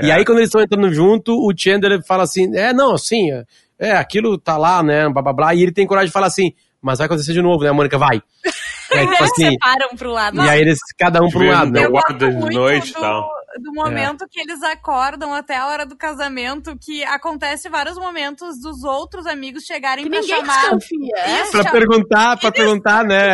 E 0.00 0.10
aí, 0.10 0.24
quando 0.24 0.38
eles 0.38 0.48
estão 0.48 0.62
entrando 0.62 0.92
junto, 0.92 1.32
o 1.32 1.52
Chandler 1.54 2.02
fala 2.06 2.22
assim: 2.22 2.56
é, 2.56 2.72
não, 2.72 2.94
assim, 2.94 3.30
é, 3.78 3.88
é, 3.90 3.96
aquilo 3.96 4.38
tá 4.38 4.56
lá, 4.56 4.82
né? 4.82 5.08
Blá 5.08 5.22
blá 5.22 5.32
blá. 5.32 5.54
E 5.54 5.62
ele 5.62 5.72
tem 5.72 5.86
coragem 5.86 6.06
de 6.08 6.12
falar 6.12 6.26
assim, 6.26 6.52
mas 6.82 6.98
vai 6.98 7.06
acontecer 7.06 7.32
de 7.32 7.42
novo, 7.42 7.64
né, 7.64 7.72
Mônica? 7.72 7.98
Vai. 7.98 8.22
É, 8.88 9.04
tipo 9.04 9.24
assim, 9.24 9.50
Separam 9.50 9.96
pro 9.98 10.12
lado. 10.12 10.36
e 10.44 10.48
aí 10.48 10.60
eles, 10.60 10.78
cada 10.96 11.20
um 11.20 11.28
pra 11.28 11.40
um 11.40 11.50
lado, 11.50 11.72
né? 11.72 11.84
Eu 11.86 11.90
gosto 11.90 12.06
guarda 12.06 12.30
de 12.30 12.54
noite 12.54 12.90
e 12.90 12.94
do, 12.94 13.00
tal. 13.00 13.28
do 13.60 13.72
momento 13.74 14.24
que 14.30 14.40
eles 14.40 14.62
acordam 14.62 15.34
até 15.34 15.56
a 15.56 15.66
hora 15.66 15.84
do 15.84 15.96
casamento, 15.96 16.76
que 16.80 17.02
acontece 17.02 17.68
vários 17.68 17.98
momentos 17.98 18.60
dos 18.62 18.84
outros 18.84 19.26
amigos 19.26 19.64
chegarem 19.64 20.04
Que 20.04 20.10
pra 20.10 20.20
ninguém 20.20 20.36
chamar. 20.36 20.60
desconfia. 20.60 21.14
é? 21.16 21.42
Isso, 21.42 21.50
Pra 21.50 21.62
chama- 21.64 21.72
perguntar, 21.72 22.36
pra 22.38 22.52
perguntar, 22.52 23.02
né? 23.04 23.32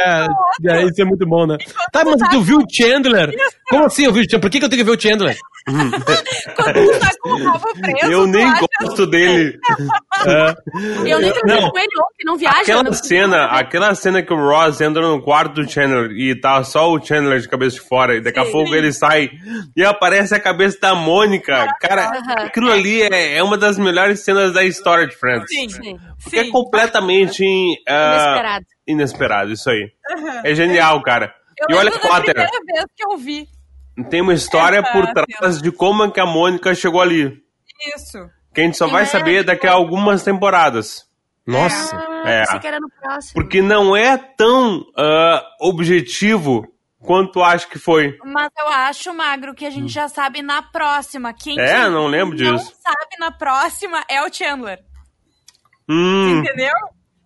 E 0.62 0.70
aí 0.70 0.86
isso 0.86 1.02
é 1.02 1.04
muito 1.04 1.26
bom, 1.28 1.46
né? 1.46 1.58
Tá, 1.92 2.02
mas 2.02 2.16
tu 2.30 2.40
viu 2.40 2.60
o 2.60 2.66
Chandler? 2.74 3.36
Como 3.68 3.84
assim 3.84 4.04
eu 4.06 4.12
vi 4.12 4.20
o 4.20 4.22
Chandler? 4.22 4.40
Por 4.40 4.50
que, 4.50 4.58
que 4.58 4.64
eu 4.64 4.70
tenho 4.70 4.82
que 4.82 4.90
ver 4.90 4.96
o 4.96 5.00
Chandler? 5.00 5.36
Quando 5.64 5.92
tu 5.92 6.98
tá 7.00 7.10
com 7.20 7.30
o 7.30 7.44
rabo 7.44 7.72
preso, 7.80 8.12
Eu 8.12 8.26
nem 8.26 8.44
acha- 8.44 8.66
gosto 8.80 9.06
dele. 9.06 9.58
Eu 11.06 11.20
nem 11.20 11.32
Não. 11.44 11.70
com 11.70 11.78
ele 11.78 11.88
ontem, 12.00 12.24
não 12.24 12.36
viaja. 12.36 12.60
Aquela 12.60 12.82
não- 12.82 12.92
cena, 12.92 13.44
aquela 13.46 13.94
cena 13.94 14.22
que 14.22 14.32
o 14.32 14.36
Ross 14.36 14.80
entra 14.80 15.02
no 15.02 15.22
quarto 15.22 15.54
do 15.62 15.68
Chandler 15.70 16.10
e 16.12 16.34
tá 16.38 16.62
só 16.64 16.90
o 16.90 17.00
Chandler 17.04 17.40
de 17.40 17.48
cabeça 17.48 17.76
de 17.76 17.82
fora, 17.88 18.16
e 18.16 18.20
daqui 18.20 18.38
a 18.40 18.44
pouco 18.44 18.74
ele 18.74 18.92
sai 18.92 19.30
e 19.76 19.84
aparece 19.84 20.34
a 20.34 20.40
cabeça 20.40 20.78
da 20.80 20.94
Mônica. 20.94 21.66
Cara, 21.80 22.06
Aham. 22.08 22.46
aquilo 22.46 22.70
ali 22.70 23.02
é, 23.02 23.36
é 23.36 23.42
uma 23.42 23.56
das 23.58 23.78
melhores 23.78 24.20
cenas 24.24 24.52
da 24.52 24.64
história 24.64 25.06
de 25.06 25.16
Friends. 25.16 25.46
Sim, 25.48 25.68
Sim, 25.68 25.98
Porque 26.22 26.38
é 26.38 26.44
sim. 26.44 26.50
completamente 26.50 27.44
ah, 27.88 28.14
inesperado. 28.24 28.66
inesperado, 28.86 29.52
isso 29.52 29.70
aí. 29.70 29.90
É 30.44 30.54
genial, 30.54 31.00
cara. 31.02 31.34
Eu 31.68 31.76
e 31.76 31.78
olha, 31.78 31.90
Potter, 31.92 32.34
primeira 32.34 32.50
vez 32.66 32.84
que 32.96 33.04
eu 33.04 33.16
vi 33.16 33.46
tem 34.10 34.20
uma 34.20 34.34
história 34.34 34.82
por 34.82 35.06
trás 35.12 35.60
de 35.60 35.70
como 35.72 36.04
é 36.04 36.10
que 36.10 36.20
a 36.20 36.26
Mônica 36.26 36.74
chegou 36.74 37.00
ali. 37.00 37.42
isso. 37.96 38.18
Que 38.54 38.60
a 38.60 38.64
gente 38.64 38.76
só 38.76 38.86
vai 38.86 39.02
É, 39.02 39.06
saber 39.06 39.42
daqui 39.44 39.66
a 39.66 39.72
algumas 39.72 40.22
temporadas. 40.22 41.04
Nossa. 41.46 41.96
Ah, 41.96 42.30
É. 42.30 42.40
pensei 42.44 42.60
que 42.60 42.66
era 42.66 42.78
no 42.80 42.88
próximo. 42.90 43.32
Porque 43.34 43.60
não 43.62 43.96
é 43.96 44.16
tão 44.16 44.84
ah, 44.96 45.42
objetivo 45.60 46.66
quanto 47.00 47.32
tu 47.32 47.42
acha 47.42 47.66
que 47.66 47.78
foi. 47.78 48.16
Mas 48.24 48.50
eu 48.58 48.68
acho, 48.68 49.12
Magro, 49.14 49.54
que 49.54 49.66
a 49.66 49.70
gente 49.70 49.92
já 49.92 50.06
sabe 50.08 50.40
na 50.42 50.62
próxima. 50.62 51.32
Quem 51.32 51.58
É, 51.58 51.88
não 51.88 52.06
lembro 52.06 52.36
não 52.38 52.54
disso. 52.56 52.72
sabe 52.80 53.16
na 53.18 53.32
próxima 53.32 54.04
é 54.08 54.22
o 54.22 54.32
Chandler. 54.32 54.78
Hum, 55.88 56.38
Entendeu? 56.40 56.72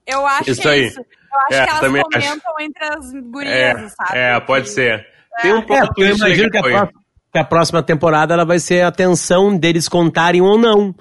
Eu 0.07 0.27
acho 0.27 0.51
Isso 0.51 0.63
que 0.63 0.69
é 0.69 0.71
aí. 0.73 0.87
isso. 0.87 1.01
Eu 1.01 1.41
acho 1.51 1.55
É, 1.55 1.65
que 1.65 1.71
elas 1.71 1.81
também 1.81 2.03
comentam 2.03 2.55
entre 2.61 2.85
as 2.85 3.13
gurias, 3.31 3.53
é, 3.53 3.89
sabe? 3.89 4.19
é, 4.19 4.41
pode 4.41 4.69
ser. 4.71 5.07
Tem 5.43 5.53
um 5.53 5.59
É, 5.59 5.63
plot 5.63 5.87
porque 5.87 6.03
eu 6.03 6.17
imagino 6.17 6.51
que 6.51 6.57
a, 6.59 6.61
foi. 6.63 6.73
próxima, 6.73 7.01
que 7.33 7.39
a 7.39 7.45
próxima 7.45 7.83
temporada 7.83 8.35
ela 8.35 8.45
vai 8.45 8.59
ser 8.59 8.83
a 8.85 8.91
tensão 8.93 9.57
deles 9.57 9.89
contarem 9.89 10.41
ou 10.41 10.59
não, 10.59 10.95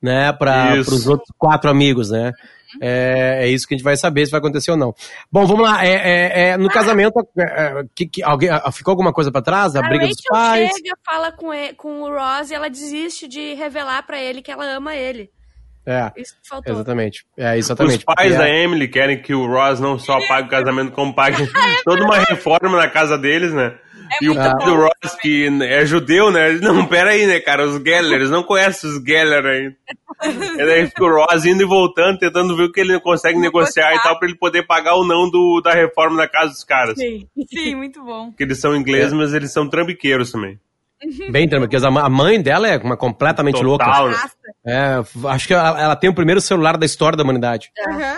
né? 0.00 0.32
Para 0.32 0.74
os 0.80 1.06
outros 1.06 1.28
quatro 1.38 1.70
amigos, 1.70 2.10
né? 2.10 2.32
É, 2.80 3.40
é 3.44 3.48
isso 3.48 3.68
que 3.68 3.74
a 3.74 3.76
gente 3.76 3.84
vai 3.84 3.96
saber 3.98 4.24
se 4.24 4.30
vai 4.32 4.38
acontecer 4.40 4.70
ou 4.70 4.78
não. 4.78 4.94
Bom, 5.30 5.44
vamos 5.44 5.62
lá. 5.62 5.84
É, 5.84 5.90
é, 5.92 6.48
é, 6.48 6.56
no 6.56 6.70
casamento, 6.70 7.12
é, 7.38 7.42
é, 7.42 7.84
que, 7.94 8.06
que- 8.06 8.22
alguém, 8.22 8.48
ah, 8.48 8.72
ficou 8.72 8.92
alguma 8.92 9.12
coisa 9.12 9.30
pra 9.30 9.42
trás? 9.42 9.76
A, 9.76 9.80
A 9.80 9.82
briga 9.82 10.04
Rachel 10.06 10.14
dos 10.16 10.22
pais? 10.26 10.70
chega, 10.74 10.96
fala 11.04 11.30
com, 11.32 11.52
ele- 11.52 11.74
com 11.74 12.00
o 12.00 12.08
Ross 12.08 12.50
e 12.50 12.54
ela 12.54 12.70
desiste 12.70 13.28
de 13.28 13.52
revelar 13.52 14.06
pra 14.06 14.18
ele 14.18 14.40
que 14.40 14.50
ela 14.50 14.64
ama 14.64 14.96
ele. 14.96 15.28
É, 15.84 16.12
Isso 16.16 16.34
que 16.40 16.48
faltou. 16.48 16.72
exatamente. 16.74 17.24
É, 17.36 17.52
Os 17.52 17.58
exatamente. 17.58 18.04
pais 18.04 18.16
Porque 18.32 18.38
da 18.38 18.48
é- 18.48 18.62
Emily 18.64 18.86
querem 18.88 19.20
que 19.20 19.34
o 19.34 19.46
Ross 19.46 19.80
não 19.80 19.98
só 19.98 20.18
pague 20.28 20.46
o 20.46 20.50
casamento, 20.50 20.92
como 20.92 21.12
pague 21.14 21.36
toda 21.84 22.04
uma 22.04 22.18
reforma 22.18 22.76
na 22.78 22.88
casa 22.88 23.18
deles, 23.18 23.52
né? 23.52 23.74
É 24.20 24.24
E 24.24 24.28
o 24.28 24.34
pai 24.34 24.52
do 24.64 24.74
Ross, 24.76 25.14
que 25.20 25.48
é 25.62 25.84
judeu, 25.86 26.30
né? 26.30 26.52
Não, 26.60 26.86
pera 26.86 27.10
aí, 27.10 27.26
né, 27.26 27.40
cara? 27.40 27.64
Os 27.66 27.82
Gellers, 27.82 28.28
não 28.30 28.42
conhece 28.42 28.86
os 28.86 29.02
Geller 29.02 29.44
ainda. 29.44 29.76
E 30.24 30.56
daí 30.56 30.86
fica 30.86 31.02
o 31.02 31.08
Ross 31.08 31.44
indo 31.44 31.62
e 31.62 31.66
voltando, 31.66 32.16
tentando 32.16 32.54
ver 32.56 32.64
o 32.64 32.70
que 32.72 32.78
ele 32.80 33.00
consegue 33.00 33.40
negociar, 33.40 33.86
Negociar. 33.88 33.94
e 33.96 34.02
tal, 34.08 34.18
pra 34.20 34.28
ele 34.28 34.38
poder 34.38 34.62
pagar 34.64 34.94
ou 34.94 35.04
não 35.04 35.28
do, 35.28 35.60
da 35.60 35.72
reforma 35.72 36.16
da 36.18 36.28
casa 36.28 36.52
dos 36.52 36.62
caras. 36.62 36.94
Sim. 36.96 37.26
Sim, 37.48 37.74
muito 37.74 38.00
bom. 38.04 38.26
Porque 38.28 38.44
eles 38.44 38.60
são 38.60 38.76
ingleses, 38.76 39.12
mas 39.12 39.34
eles 39.34 39.52
são 39.52 39.68
trambiqueiros 39.68 40.30
também. 40.30 40.60
Bem, 41.30 41.48
porque 41.48 41.76
a 41.76 42.08
mãe 42.08 42.40
dela 42.40 42.68
é 42.68 42.78
uma 42.78 42.96
completamente 42.96 43.62
louca. 43.62 43.84
Total? 43.84 44.10
Nossa. 44.10 44.32
É, 44.64 45.02
acho 45.28 45.46
que 45.48 45.54
ela, 45.54 45.80
ela 45.80 45.96
tem 45.96 46.08
o 46.08 46.14
primeiro 46.14 46.40
celular 46.40 46.76
da 46.76 46.86
história 46.86 47.16
da 47.16 47.24
humanidade. 47.24 47.72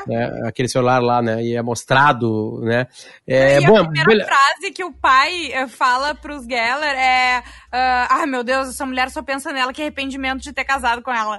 Né? 0.07 0.31
Aquele 0.47 0.69
celular 0.69 1.01
lá, 1.01 1.23
né? 1.23 1.43
E 1.43 1.57
é 1.57 1.63
mostrado, 1.63 2.61
né? 2.63 2.87
É, 3.27 3.61
e 3.61 3.67
bom, 3.67 3.79
a 3.79 3.89
primeira 3.89 4.27
frase 4.27 4.71
que 4.71 4.85
o 4.85 4.93
pai 4.93 5.53
eh, 5.53 5.67
fala 5.67 6.15
pros 6.15 6.45
Geller 6.45 6.95
é 6.95 7.43
ah, 7.77 8.07
Ai, 8.09 8.27
meu 8.27 8.45
Deus, 8.45 8.69
essa 8.69 8.87
mulher 8.87 9.11
só 9.11 9.21
pensa 9.21 9.53
nela 9.53 9.73
que 9.73 9.83
arrependimento 9.83 10.41
de 10.43 10.53
ter 10.53 10.65
casado 10.65 11.03
com 11.03 11.13
ela. 11.13 11.39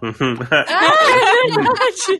Esse 1.90 2.14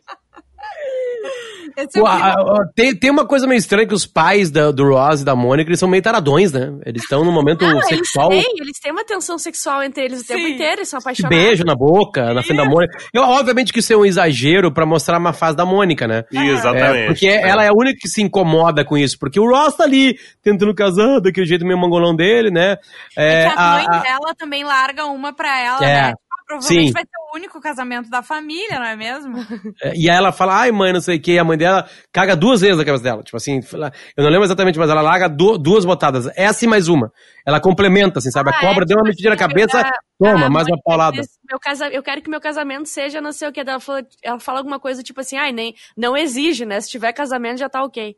Pô, 1.94 2.06
a- 2.06 2.30
a- 2.32 2.68
tem, 2.74 2.94
tem 2.96 3.10
uma 3.10 3.26
coisa 3.26 3.46
meio 3.46 3.58
estranha 3.58 3.86
que 3.86 3.92
os 3.92 4.06
pais 4.06 4.50
da- 4.50 4.70
do 4.70 4.88
Ross 4.88 5.20
e 5.20 5.24
da 5.24 5.36
Mônica, 5.36 5.68
eles 5.68 5.78
são 5.78 5.88
meio 5.88 6.02
taradões, 6.02 6.50
né? 6.52 6.72
Eles 6.86 7.02
estão 7.02 7.22
no 7.24 7.30
momento 7.30 7.62
Não, 7.62 7.72
eles 7.72 7.86
sexual, 7.86 8.30
têm, 8.30 8.44
eles 8.58 8.78
têm 8.80 8.92
uma 8.92 9.04
tensão 9.04 9.36
sexual 9.38 9.82
entre 9.82 10.04
eles 10.04 10.22
o 10.22 10.26
tempo 10.26 10.40
Sim. 10.40 10.54
inteiro, 10.54 10.78
eles 10.78 10.88
são 10.88 10.98
apaixonados. 10.98 11.36
beijo 11.36 11.64
na 11.64 11.74
boca, 11.74 12.32
na 12.32 12.42
frente 12.42 12.56
da 12.56 12.64
Mônica. 12.64 12.96
Eu, 13.12 13.22
obviamente 13.24 13.72
que 13.74 13.80
isso 13.80 13.92
é 13.92 13.96
um 13.96 14.06
exagero 14.06 14.72
pra 14.72 14.86
mostrar 14.86 15.18
uma 15.18 15.34
fase 15.34 15.54
da 15.56 15.66
Mônica, 15.66 16.06
né? 16.08 16.24
Exatamente. 16.32 16.96
É, 16.96 17.06
porque 17.08 17.26
ela 17.26 17.62
é 17.64 17.68
a 17.68 17.72
única 17.72 17.98
que 18.00 18.08
se 18.08 18.22
incomoda 18.22 18.82
com 18.84 18.96
isso, 18.96 19.18
porque 19.18 19.38
o 19.38 19.46
Ross 19.46 19.76
tá 19.76 19.84
ali 19.84 20.16
tentando 20.42 20.74
casar 20.74 21.20
daquele 21.20 21.46
jeito 21.46 21.66
meio 21.66 21.78
mangolão 21.78 22.16
dele, 22.16 22.50
né? 22.50 22.76
É 23.16 23.42
É, 23.42 23.50
que 23.50 23.58
a 23.58 23.70
mãe 23.72 23.86
a- 23.86 23.96
a- 23.96 24.02
dela 24.02 24.34
também 24.38 24.64
larga 24.64 25.04
uma 25.06 25.32
pra 25.34 25.60
ela, 25.60 25.84
É, 25.84 26.02
né? 26.08 26.12
Provavelmente 26.46 26.86
sim. 26.88 26.92
vai 26.92 27.02
ser 27.02 27.10
o 27.32 27.36
único 27.36 27.60
casamento 27.60 28.08
da 28.08 28.22
família, 28.22 28.78
não 28.78 28.86
é 28.86 28.96
mesmo? 28.96 29.36
É, 29.82 29.92
E 29.96 30.08
aí 30.08 30.16
ela 30.16 30.32
fala, 30.32 30.60
ai 30.60 30.70
mãe, 30.72 30.92
não 30.92 31.00
sei 31.00 31.16
o 31.16 31.20
que, 31.20 31.32
e 31.32 31.38
a 31.38 31.44
mãe 31.44 31.58
dela 31.58 31.88
caga 32.12 32.36
duas 32.36 32.60
vezes 32.60 32.76
na 32.78 32.84
cabeça 32.84 33.02
dela. 33.04 33.22
Tipo 33.22 33.36
assim, 33.36 33.60
fala- 33.60 33.92
eu 34.16 34.22
não 34.24 34.30
lembro 34.30 34.44
exatamente, 34.46 34.78
mas 34.78 34.88
ela 34.88 35.02
larga 35.02 35.28
du- 35.28 35.58
duas 35.58 35.84
botadas. 35.84 36.28
Essa 36.36 36.64
e 36.64 36.68
mais 36.68 36.88
uma. 36.88 37.12
Ela 37.44 37.60
complementa, 37.60 38.18
assim, 38.20 38.30
sabe? 38.30 38.50
Ah, 38.50 38.56
a 38.56 38.60
cobra 38.60 38.84
é, 38.84 38.86
deu 38.86 38.96
uma 38.96 39.02
tipo 39.02 39.08
metidinha 39.08 39.30
na 39.30 39.34
assim, 39.36 39.48
cabeça, 39.48 39.90
toma, 40.18 40.48
mais 40.48 40.66
uma 40.68 40.80
paulada. 40.82 41.20
Meu 41.48 41.58
casa, 41.60 41.88
eu 41.88 42.02
quero 42.02 42.22
que 42.22 42.30
meu 42.30 42.40
casamento 42.40 42.88
seja 42.88 43.20
não 43.20 43.32
sei 43.32 43.48
o 43.48 43.52
que. 43.52 43.60
Ela 43.60 43.80
fala, 43.80 44.06
ela 44.22 44.38
fala 44.40 44.58
alguma 44.58 44.78
coisa 44.80 45.02
tipo 45.02 45.20
assim, 45.20 45.36
ai, 45.36 45.52
nem, 45.52 45.74
não 45.96 46.16
exige, 46.16 46.64
né? 46.64 46.80
Se 46.80 46.88
tiver 46.90 47.12
casamento 47.12 47.58
já 47.58 47.68
tá 47.68 47.82
ok. 47.84 48.16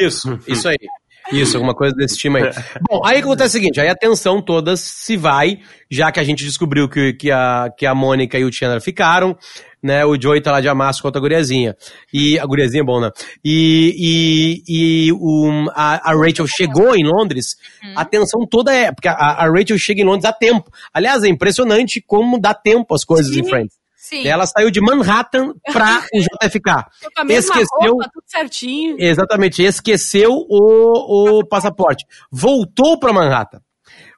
Isso, 0.00 0.38
isso 0.46 0.68
aí. 0.68 0.78
Isso, 1.30 1.56
alguma 1.56 1.74
coisa 1.74 1.94
desse 1.94 2.16
time 2.16 2.42
aí. 2.42 2.50
Bom, 2.88 3.00
aí 3.04 3.18
acontece 3.18 3.56
o 3.56 3.60
seguinte, 3.60 3.80
aí 3.80 3.88
a 3.88 3.94
tensão 3.94 4.42
toda 4.42 4.76
se 4.76 5.16
vai, 5.16 5.58
já 5.90 6.10
que 6.10 6.18
a 6.18 6.24
gente 6.24 6.44
descobriu 6.44 6.88
que, 6.88 7.12
que, 7.12 7.30
a, 7.30 7.68
que 7.76 7.86
a 7.86 7.94
Mônica 7.94 8.38
e 8.38 8.44
o 8.44 8.52
Chandler 8.52 8.80
ficaram, 8.80 9.36
né? 9.82 10.04
O 10.04 10.20
Joey 10.20 10.40
tá 10.40 10.52
lá 10.52 10.60
de 10.60 10.68
amasso 10.68 11.02
com 11.02 11.08
outra 11.08 11.20
guriazinha. 11.20 11.76
E 12.12 12.38
a 12.38 12.46
guriazinha 12.46 12.82
é 12.82 12.84
bom, 12.84 13.00
né? 13.00 13.10
E, 13.44 14.62
e, 14.68 15.08
e 15.08 15.12
o, 15.12 15.68
a, 15.74 16.10
a 16.10 16.14
Rachel 16.14 16.46
chegou 16.46 16.94
em 16.94 17.04
Londres, 17.04 17.56
a 17.96 18.04
tensão 18.04 18.46
toda 18.46 18.72
é, 18.72 18.92
porque 18.92 19.08
a, 19.08 19.14
a 19.14 19.50
Rachel 19.50 19.78
chega 19.78 20.00
em 20.00 20.04
Londres 20.04 20.24
a 20.24 20.32
tempo. 20.32 20.70
Aliás, 20.94 21.24
é 21.24 21.28
impressionante 21.28 22.00
como 22.00 22.40
dá 22.40 22.54
tempo 22.54 22.94
as 22.94 23.04
coisas 23.04 23.36
em 23.36 23.44
Friends. 23.44 23.81
Sim. 24.12 24.26
Ela 24.26 24.44
saiu 24.46 24.70
de 24.70 24.80
Manhattan 24.80 25.52
pra 25.72 26.04
o 26.14 26.20
JFK. 26.20 26.62
Com 27.14 27.20
a 27.20 27.24
mesma 27.24 27.54
Esqueceu- 27.62 27.90
roupa, 27.92 28.10
tudo 28.12 28.24
certinho. 28.26 28.96
Exatamente, 28.98 29.62
esqueceu 29.62 30.30
o, 30.32 31.38
o 31.40 31.46
passaporte. 31.46 32.04
Voltou 32.30 32.98
para 32.98 33.12
Manhattan. 33.12 33.60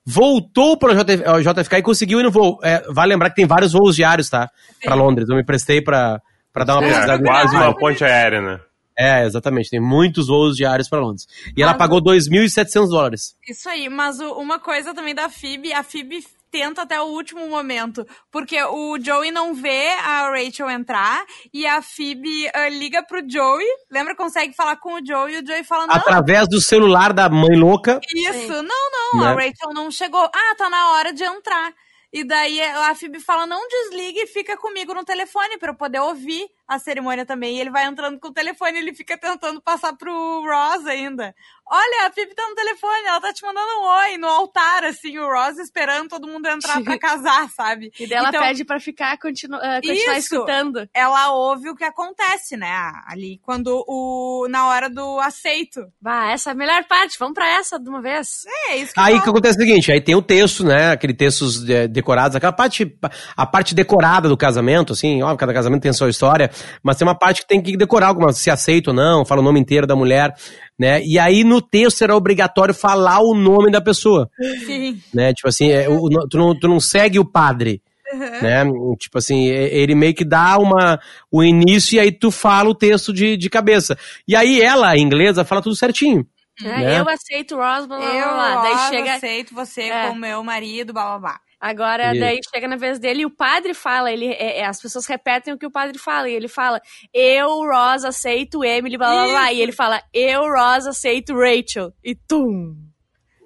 Voltou 0.06 0.76
para 0.76 0.92
o 0.92 1.30
ao 1.30 1.40
JFK 1.40 1.76
e 1.78 1.82
conseguiu 1.82 2.20
ir 2.20 2.24
no 2.24 2.30
voo. 2.30 2.58
É, 2.62 2.82
vale 2.92 3.12
lembrar 3.14 3.30
que 3.30 3.36
tem 3.36 3.46
vários 3.46 3.72
voos 3.72 3.96
diários, 3.96 4.28
tá? 4.28 4.50
Para 4.82 4.94
Londres. 4.94 5.28
Eu 5.30 5.36
me 5.36 5.44
prestei 5.44 5.80
para 5.80 6.20
dar 6.54 6.76
uma 6.78 6.84
É, 6.84 6.88
pesquisada. 6.90 7.22
quase 7.24 7.56
uma 7.56 7.74
ponte 7.74 8.04
aérea, 8.04 8.40
né? 8.42 8.60
É, 8.96 9.24
exatamente. 9.24 9.70
Tem 9.70 9.80
muitos 9.80 10.26
voos 10.28 10.56
diários 10.56 10.88
para 10.88 11.00
Londres. 11.00 11.26
E 11.56 11.62
ela 11.62 11.72
Mas- 11.72 11.78
pagou 11.78 12.00
2.700 12.02 12.88
dólares. 12.90 13.34
Isso 13.48 13.68
aí, 13.68 13.88
mas 13.88 14.20
o- 14.20 14.34
uma 14.34 14.58
coisa 14.60 14.92
também 14.94 15.14
da 15.14 15.28
Phoebe, 15.28 15.72
a 15.72 15.82
Phoebe 15.82 16.22
tenta 16.54 16.82
até 16.82 17.00
o 17.00 17.06
último 17.06 17.48
momento, 17.48 18.06
porque 18.30 18.62
o 18.62 18.96
Joey 18.96 19.32
não 19.32 19.54
vê 19.54 19.88
a 19.94 20.30
Rachel 20.30 20.70
entrar 20.70 21.24
e 21.52 21.66
a 21.66 21.82
Phoebe 21.82 22.48
ah, 22.54 22.68
liga 22.68 23.02
pro 23.02 23.28
Joey, 23.28 23.66
lembra, 23.90 24.14
consegue 24.14 24.54
falar 24.54 24.76
com 24.76 24.94
o 24.94 25.04
Joey 25.04 25.34
e 25.34 25.42
o 25.42 25.44
Joey 25.44 25.64
fala, 25.64 25.88
não, 25.88 25.96
Através 25.96 26.48
do 26.48 26.60
celular 26.60 27.12
da 27.12 27.28
mãe 27.28 27.58
louca. 27.58 28.00
isso, 28.14 28.54
Sim. 28.54 28.62
não, 28.62 28.90
não, 28.92 29.24
a 29.24 29.34
Né? 29.34 29.46
Rachel 29.48 29.74
não 29.74 29.90
chegou, 29.90 30.22
ah, 30.22 30.54
tá 30.56 30.70
na 30.70 30.92
hora 30.92 31.12
de 31.12 31.24
entrar. 31.24 31.74
E 32.12 32.22
daí 32.22 32.62
a 32.62 32.94
Phoebe 32.94 33.18
fala, 33.18 33.44
não 33.44 33.66
desligue 33.66 34.20
e 34.20 34.26
fica 34.28 34.56
comigo 34.56 34.94
no 34.94 35.04
telefone 35.04 35.58
pra 35.58 35.72
eu 35.72 35.76
poder 35.76 35.98
ouvir 35.98 36.46
a 36.66 36.78
cerimônia 36.78 37.24
também. 37.26 37.56
E 37.56 37.60
ele 37.60 37.70
vai 37.70 37.84
entrando 37.86 38.18
com 38.18 38.28
o 38.28 38.32
telefone, 38.32 38.78
ele 38.78 38.94
fica 38.94 39.16
tentando 39.18 39.60
passar 39.60 39.92
pro 39.96 40.12
Ross 40.44 40.86
ainda. 40.86 41.34
Olha, 41.66 42.06
a 42.06 42.12
Phoebe 42.12 42.34
tá 42.34 42.46
no 42.46 42.54
telefone, 42.54 43.06
ela 43.06 43.20
tá 43.22 43.32
te 43.32 43.42
mandando 43.42 43.66
um 43.80 43.84
oi 43.86 44.18
no 44.18 44.26
altar, 44.26 44.84
assim, 44.84 45.18
o 45.18 45.26
Ross 45.26 45.58
esperando 45.58 46.08
todo 46.10 46.26
mundo 46.28 46.46
entrar 46.46 46.82
pra 46.82 46.98
casar, 46.98 47.48
sabe? 47.48 47.90
E 47.98 48.06
dela 48.06 48.28
Então- 48.28 48.42
pede 48.42 48.64
pra 48.66 48.78
ficar, 48.78 49.18
continu 49.18 49.56
uh, 49.56 49.60
continuar 49.82 50.18
Isso. 50.18 50.34
escutando. 50.34 50.86
Ela 50.92 51.32
ouve 51.32 51.70
o 51.70 51.74
que 51.74 51.84
acontece, 51.84 52.54
né? 52.56 52.70
Ali, 53.06 53.40
quando 53.42 53.82
o. 53.88 54.46
na 54.50 54.66
hora 54.68 54.90
do 54.90 55.18
aceito. 55.20 55.86
Bah, 56.00 56.30
essa 56.32 56.50
é 56.50 56.52
a 56.52 56.54
melhor 56.56 56.84
parte. 56.84 57.18
Vamos 57.18 57.34
pra 57.34 57.48
essa 57.48 57.78
de 57.78 57.88
uma 57.88 58.02
vez. 58.02 58.44
É, 58.68 58.76
isso 58.76 58.92
que 58.92 59.00
Aí 59.00 59.20
que 59.22 59.28
acontece 59.30 59.58
é 59.58 59.62
o 59.62 59.66
seguinte, 59.66 59.90
aí 59.90 60.00
tem 60.02 60.14
o 60.14 60.20
texto, 60.22 60.64
né? 60.64 60.90
Aquele 60.92 61.14
textos 61.14 61.64
de- 61.64 61.88
decorados, 61.88 62.36
aquela 62.36 62.52
parte, 62.52 62.94
a 63.34 63.46
parte 63.46 63.74
decorada 63.74 64.28
do 64.28 64.36
casamento, 64.36 64.92
assim, 64.92 65.22
óbvio, 65.22 65.38
cada 65.38 65.54
casamento 65.54 65.80
tem 65.82 65.90
a 65.90 65.94
sua 65.94 66.10
história, 66.10 66.50
mas 66.82 66.96
tem 66.96 67.06
uma 67.06 67.14
parte 67.18 67.42
que 67.42 67.46
tem 67.48 67.60
que 67.62 67.76
decorar 67.76 68.08
alguma, 68.08 68.32
se 68.32 68.50
aceita 68.50 68.90
ou 68.90 68.96
não, 68.96 69.24
fala 69.24 69.40
o 69.40 69.44
nome 69.44 69.60
inteiro 69.60 69.86
da 69.86 69.96
mulher, 69.96 70.34
né? 70.78 71.02
E 71.04 71.18
aí 71.18 71.44
no 71.44 71.60
texto 71.60 72.02
era 72.02 72.16
obrigatório 72.16 72.74
falar 72.74 73.20
o 73.20 73.34
nome 73.34 73.70
da 73.70 73.80
pessoa, 73.80 74.28
Sim. 74.66 75.00
né? 75.12 75.32
Tipo 75.32 75.48
assim, 75.48 75.70
é, 75.70 75.88
o- 75.88 76.08
tu, 76.28 76.36
não, 76.38 76.58
tu 76.58 76.68
não 76.68 76.80
segue 76.80 77.18
o 77.18 77.24
padre. 77.24 77.80
Né? 78.12 78.64
Tipo 78.98 79.18
assim, 79.18 79.46
ele 79.48 79.94
meio 79.94 80.14
que 80.14 80.24
dá 80.24 80.56
uma, 80.58 81.00
o 81.32 81.42
início 81.42 81.96
e 81.96 81.98
aí 82.00 82.12
tu 82.12 82.30
fala 82.30 82.68
o 82.70 82.74
texto 82.74 83.12
de, 83.12 83.36
de 83.36 83.50
cabeça. 83.50 83.98
E 84.28 84.36
aí 84.36 84.60
ela, 84.60 84.90
a 84.90 84.96
inglesa, 84.98 85.44
fala 85.44 85.60
tudo 85.62 85.74
certinho. 85.74 86.24
É, 86.62 86.64
Né? 86.68 87.00
Eu 87.00 87.08
aceito 87.08 87.56
Ross, 87.56 87.86
blá, 87.86 87.98
blá, 87.98 88.06
blá, 88.10 88.14
Eu 88.20 88.28
blá. 88.34 88.62
Daí 88.62 88.88
chega. 88.90 89.14
aceito 89.16 89.52
você 89.54 89.82
É. 89.82 90.06
como 90.06 90.20
meu 90.20 90.44
marido, 90.44 90.92
blá 90.92 91.04
blá 91.06 91.18
blá. 91.18 91.40
Agora, 91.60 92.10
Isso. 92.10 92.20
daí 92.20 92.40
chega 92.52 92.68
na 92.68 92.76
vez 92.76 92.98
dele 92.98 93.22
e 93.22 93.26
o 93.26 93.30
padre 93.30 93.74
fala, 93.74 94.12
ele, 94.12 94.26
é, 94.26 94.60
é, 94.60 94.66
as 94.66 94.80
pessoas 94.80 95.06
repetem 95.06 95.54
o 95.54 95.58
que 95.58 95.66
o 95.66 95.70
padre 95.70 95.98
fala, 95.98 96.28
e 96.28 96.34
ele 96.34 96.48
fala, 96.48 96.80
eu, 97.12 97.48
Ross, 97.48 98.04
aceito 98.04 98.64
Emily, 98.64 98.98
blá 98.98 99.10
blá 99.10 99.26
blá, 99.28 99.52
e 99.52 99.60
ele 99.60 99.72
fala, 99.72 100.02
eu, 100.12 100.42
Ross, 100.42 100.86
aceito 100.86 101.34
Rachel, 101.34 101.92
e 102.02 102.14
tum. 102.14 102.74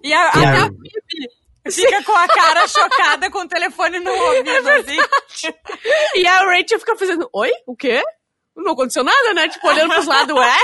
E 0.03 0.12
a, 0.12 0.33
E 0.35 0.44
até 0.44 0.59
a 0.59 0.66
Phoebe 0.66 1.38
fica 1.71 2.03
com 2.05 2.12
a 2.12 2.27
cara 2.29 2.66
chocada 2.68 3.31
com 3.31 3.40
o 3.40 3.49
telefone 3.49 3.99
no 4.01 4.11
ouvido, 4.11 4.68
assim. 4.71 4.97
E 6.14 6.27
a 6.27 6.44
Rachel 6.44 6.79
fica 6.79 6.97
fazendo, 6.97 7.29
oi? 7.33 7.53
O 7.66 7.77
quê? 7.77 8.03
Não 8.57 8.73
aconteceu 8.73 9.05
nada, 9.05 9.35
né? 9.35 9.49
Tipo, 9.49 9.68
olhando 9.68 9.94
pros 9.94 10.07
lados, 10.07 10.37
ué? 10.37 10.57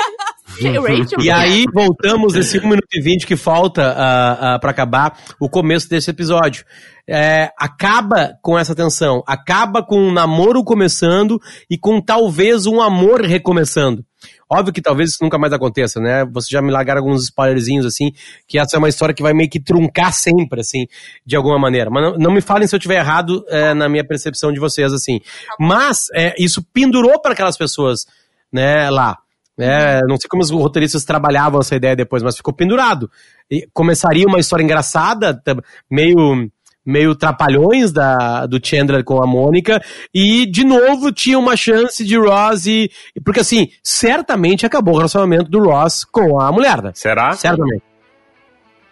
E 1.20 1.30
aí 1.30 1.64
voltamos 1.72 2.34
esse 2.34 2.58
1 2.58 2.62
minuto 2.62 2.86
e 2.92 3.00
20 3.00 3.26
que 3.26 3.36
falta 3.36 3.92
uh, 3.92 4.60
para 4.60 4.70
acabar 4.70 5.18
o 5.38 5.48
começo 5.48 5.88
desse 5.88 6.10
episódio. 6.10 6.64
É, 7.06 7.50
acaba 7.58 8.34
com 8.40 8.58
essa 8.58 8.74
tensão, 8.74 9.22
acaba 9.26 9.82
com 9.82 9.98
um 9.98 10.12
namoro 10.12 10.64
começando 10.64 11.38
e 11.68 11.76
com 11.76 12.00
talvez 12.00 12.64
um 12.64 12.80
amor 12.80 13.20
recomeçando. 13.20 14.02
Óbvio 14.50 14.72
que 14.72 14.80
talvez 14.80 15.10
isso 15.10 15.18
nunca 15.20 15.36
mais 15.38 15.52
aconteça, 15.52 16.00
né? 16.00 16.24
Você 16.32 16.48
já 16.50 16.62
me 16.62 16.70
largaram 16.70 17.00
alguns 17.00 17.24
spoilerzinhos 17.24 17.84
assim, 17.84 18.12
que 18.46 18.58
essa 18.58 18.76
é 18.76 18.78
uma 18.78 18.88
história 18.88 19.14
que 19.14 19.22
vai 19.22 19.34
meio 19.34 19.50
que 19.50 19.60
truncar 19.60 20.12
sempre, 20.14 20.60
assim, 20.60 20.86
de 21.26 21.36
alguma 21.36 21.58
maneira. 21.58 21.90
Mas 21.90 22.02
não, 22.04 22.18
não 22.18 22.32
me 22.32 22.40
falem 22.40 22.66
se 22.66 22.74
eu 22.74 22.78
estiver 22.78 22.98
errado 22.98 23.44
é, 23.48 23.74
na 23.74 23.88
minha 23.88 24.06
percepção 24.06 24.52
de 24.52 24.60
vocês, 24.60 24.92
assim. 24.92 25.20
Mas 25.58 26.06
é, 26.14 26.34
isso 26.38 26.64
pendurou 26.72 27.20
para 27.20 27.32
aquelas 27.32 27.56
pessoas, 27.56 28.06
né, 28.52 28.88
lá. 28.90 29.18
É, 29.58 30.00
não 30.08 30.16
sei 30.16 30.28
como 30.28 30.42
os 30.42 30.50
roteiristas 30.50 31.04
trabalhavam 31.04 31.60
essa 31.60 31.76
ideia 31.76 31.94
depois, 31.94 32.22
mas 32.22 32.36
ficou 32.36 32.52
pendurado. 32.52 33.10
E 33.50 33.68
começaria 33.72 34.26
uma 34.26 34.40
história 34.40 34.64
engraçada, 34.64 35.40
meio 35.90 36.50
meio 36.84 37.14
trapalhões 37.14 37.92
da, 37.92 38.44
do 38.46 38.60
Chandler 38.62 39.02
com 39.02 39.22
a 39.22 39.26
Mônica, 39.26 39.82
e 40.12 40.44
de 40.44 40.64
novo 40.64 41.10
tinha 41.10 41.38
uma 41.38 41.56
chance 41.56 42.04
de 42.04 42.18
Ross 42.18 42.66
e. 42.66 42.90
Porque 43.24 43.40
assim, 43.40 43.68
certamente 43.82 44.66
acabou 44.66 44.94
o 44.94 44.96
relacionamento 44.98 45.50
do 45.50 45.60
Ross 45.60 46.04
com 46.04 46.38
a 46.38 46.52
mulher, 46.52 46.82
né? 46.82 46.90
Será? 46.94 47.32
Certamente. 47.32 47.82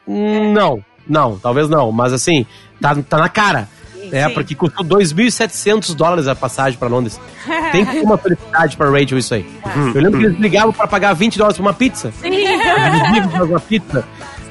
Não, 0.07 0.83
não, 1.07 1.39
talvez 1.39 1.69
não, 1.69 1.93
mas 1.93 2.13
assim, 2.13 2.47
tá, 2.81 2.95
tá 3.03 3.19
na 3.19 3.29
cara. 3.29 3.69
É, 4.13 4.29
Sim. 4.29 4.35
porque 4.35 4.55
custou 4.55 4.85
2.700 4.85 5.95
dólares 5.95 6.29
a 6.29 6.35
passagem 6.35 6.79
pra 6.79 6.87
Londres. 6.87 7.19
Tem 7.73 7.85
que 7.85 7.93
ter 7.93 8.03
uma 8.03 8.19
felicidade 8.19 8.77
pra 8.77 8.91
Rachel 8.91 9.19
isso 9.19 9.35
aí. 9.35 9.47
Eu 9.95 10.03
lembro 10.03 10.21
que 10.21 10.27
eles 10.27 10.39
ligavam 10.39 10.73
pra 10.73 10.87
pagar 10.87 11.15
20 11.15 11.39
dólares 11.39 11.57
por 11.57 11.63
uma 11.63 11.73
pizza. 11.73 12.13
Eles 12.23 12.41
ligam 13.13 13.29
pra 13.31 13.45
uma 13.45 13.61
pizza. 13.61 14.05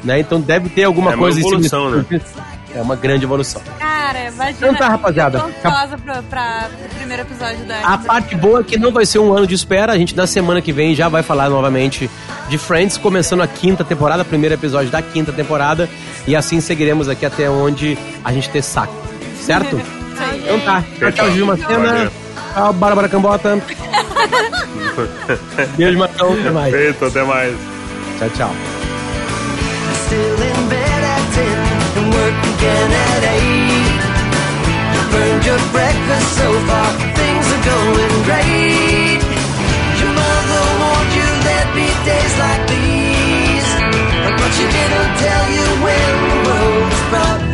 Né? 0.04 0.20
Então 0.20 0.42
deve 0.42 0.70
ter 0.70 0.84
alguma 0.84 1.12
É 1.12 1.16
uma 1.16 1.20
coisa 1.20 1.40
em 1.40 1.44
cima 1.44 2.04
disso. 2.04 2.42
É 2.74 2.82
uma 2.82 2.96
grande 2.96 3.26
evolução. 3.26 3.62
Cara, 3.78 4.30
imagina. 4.30 4.58
Então 4.58 4.76
tá, 4.76 4.88
rapaziada. 4.88 5.38
Eu 5.38 5.42
tô 5.44 5.68
ansiosa 5.68 5.98
pra, 5.98 6.24
pra, 6.24 6.70
primeiro 6.98 7.24
episódio 7.24 7.66
da 7.66 7.80
A 7.82 7.98
parte 7.98 8.36
boa 8.36 8.62
é 8.62 8.64
que 8.64 8.80
não 8.80 8.92
vai 8.92 9.06
ser 9.06 9.20
um 9.20 9.34
ano 9.34 9.46
de 9.46 9.54
espera. 9.54 9.92
A 9.92 9.98
gente 9.98 10.16
na 10.16 10.26
semana 10.26 10.62
que 10.62 10.72
vem 10.72 10.96
já 10.96 11.10
vai 11.10 11.22
falar 11.22 11.50
novamente 11.50 12.10
de 12.48 12.58
Friends, 12.58 12.98
começando 12.98 13.42
a 13.42 13.48
quinta 13.48 13.84
temporada, 13.84 14.24
primeiro 14.24 14.56
episódio 14.56 14.90
da 14.90 15.02
quinta 15.02 15.34
temporada. 15.34 15.90
E 16.26 16.36
assim 16.36 16.62
seguiremos 16.62 17.10
aqui 17.10 17.26
até 17.26 17.50
onde 17.50 17.98
a 18.24 18.32
gente 18.32 18.50
ter 18.50 18.62
saco. 18.62 19.11
Certo? 19.42 19.82
Então 20.38 20.60
tá. 20.62 20.84
Tchau, 21.00 21.12
tchau, 21.12 21.32
Gil 21.32 21.46
Macena. 21.46 22.12
Tchau, 22.54 22.74
Bárbara 22.74 23.10
Cambota. 23.10 23.62
Beijo, 25.78 25.98
Matão. 25.98 26.34
Até 26.34 26.52
mais. 26.52 26.74
Feito, 26.74 27.06
até 27.06 27.24
mais. 27.24 27.56
Tchau, 28.20 28.30
tchau. 28.36 28.52
Still 30.06 30.42
in 30.42 30.70
bed 30.70 31.04
at 31.04 31.34
10 31.34 31.44
and 31.98 32.14
work 32.14 32.36
again 32.56 32.92
at 32.92 33.24
8. 33.24 33.42
Burned 35.12 35.46
your 35.46 35.60
breakfast 35.72 36.30
so 36.38 36.50
far, 36.68 36.90
things 37.16 37.46
are 37.52 37.64
going 37.66 38.24
great. 38.24 39.22
Your 40.00 40.12
mother 40.14 40.64
warned 40.80 41.14
you 41.16 41.28
there'd 41.44 41.74
be 41.74 41.88
days 42.06 42.36
like 42.38 42.64
these. 42.68 43.68
But 44.38 44.52
she 44.54 44.66
didn't 44.68 45.14
tell 45.18 45.46
you 45.52 45.66
when 45.84 46.12
the 46.30 46.36
road 46.50 46.86
was 46.92 47.04
brought 47.10 47.51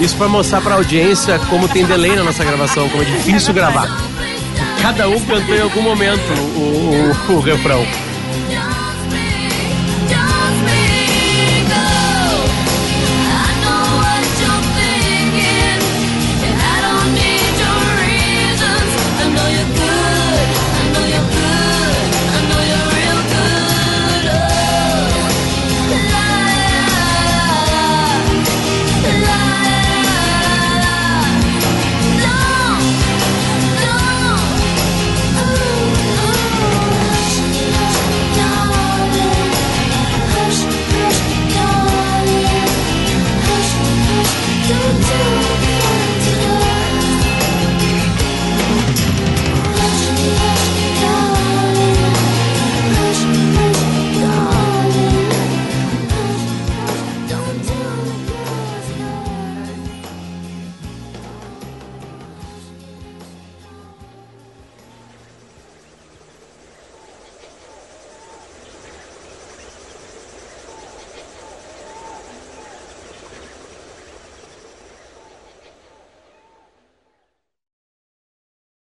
Isso 0.00 0.16
pra 0.16 0.28
mostrar 0.28 0.62
pra 0.62 0.76
audiência 0.76 1.38
como 1.50 1.68
tem 1.68 1.84
delay 1.84 2.16
na 2.16 2.24
nossa 2.24 2.42
gravação, 2.42 2.88
como 2.88 3.02
é 3.02 3.06
difícil 3.06 3.52
gravar. 3.52 3.86
Cada 4.80 5.06
um 5.08 5.20
cantou 5.20 5.54
em 5.54 5.60
algum 5.60 5.82
momento 5.82 6.22
o, 6.56 7.30
o, 7.30 7.34
o 7.36 7.40
refrão. 7.40 7.86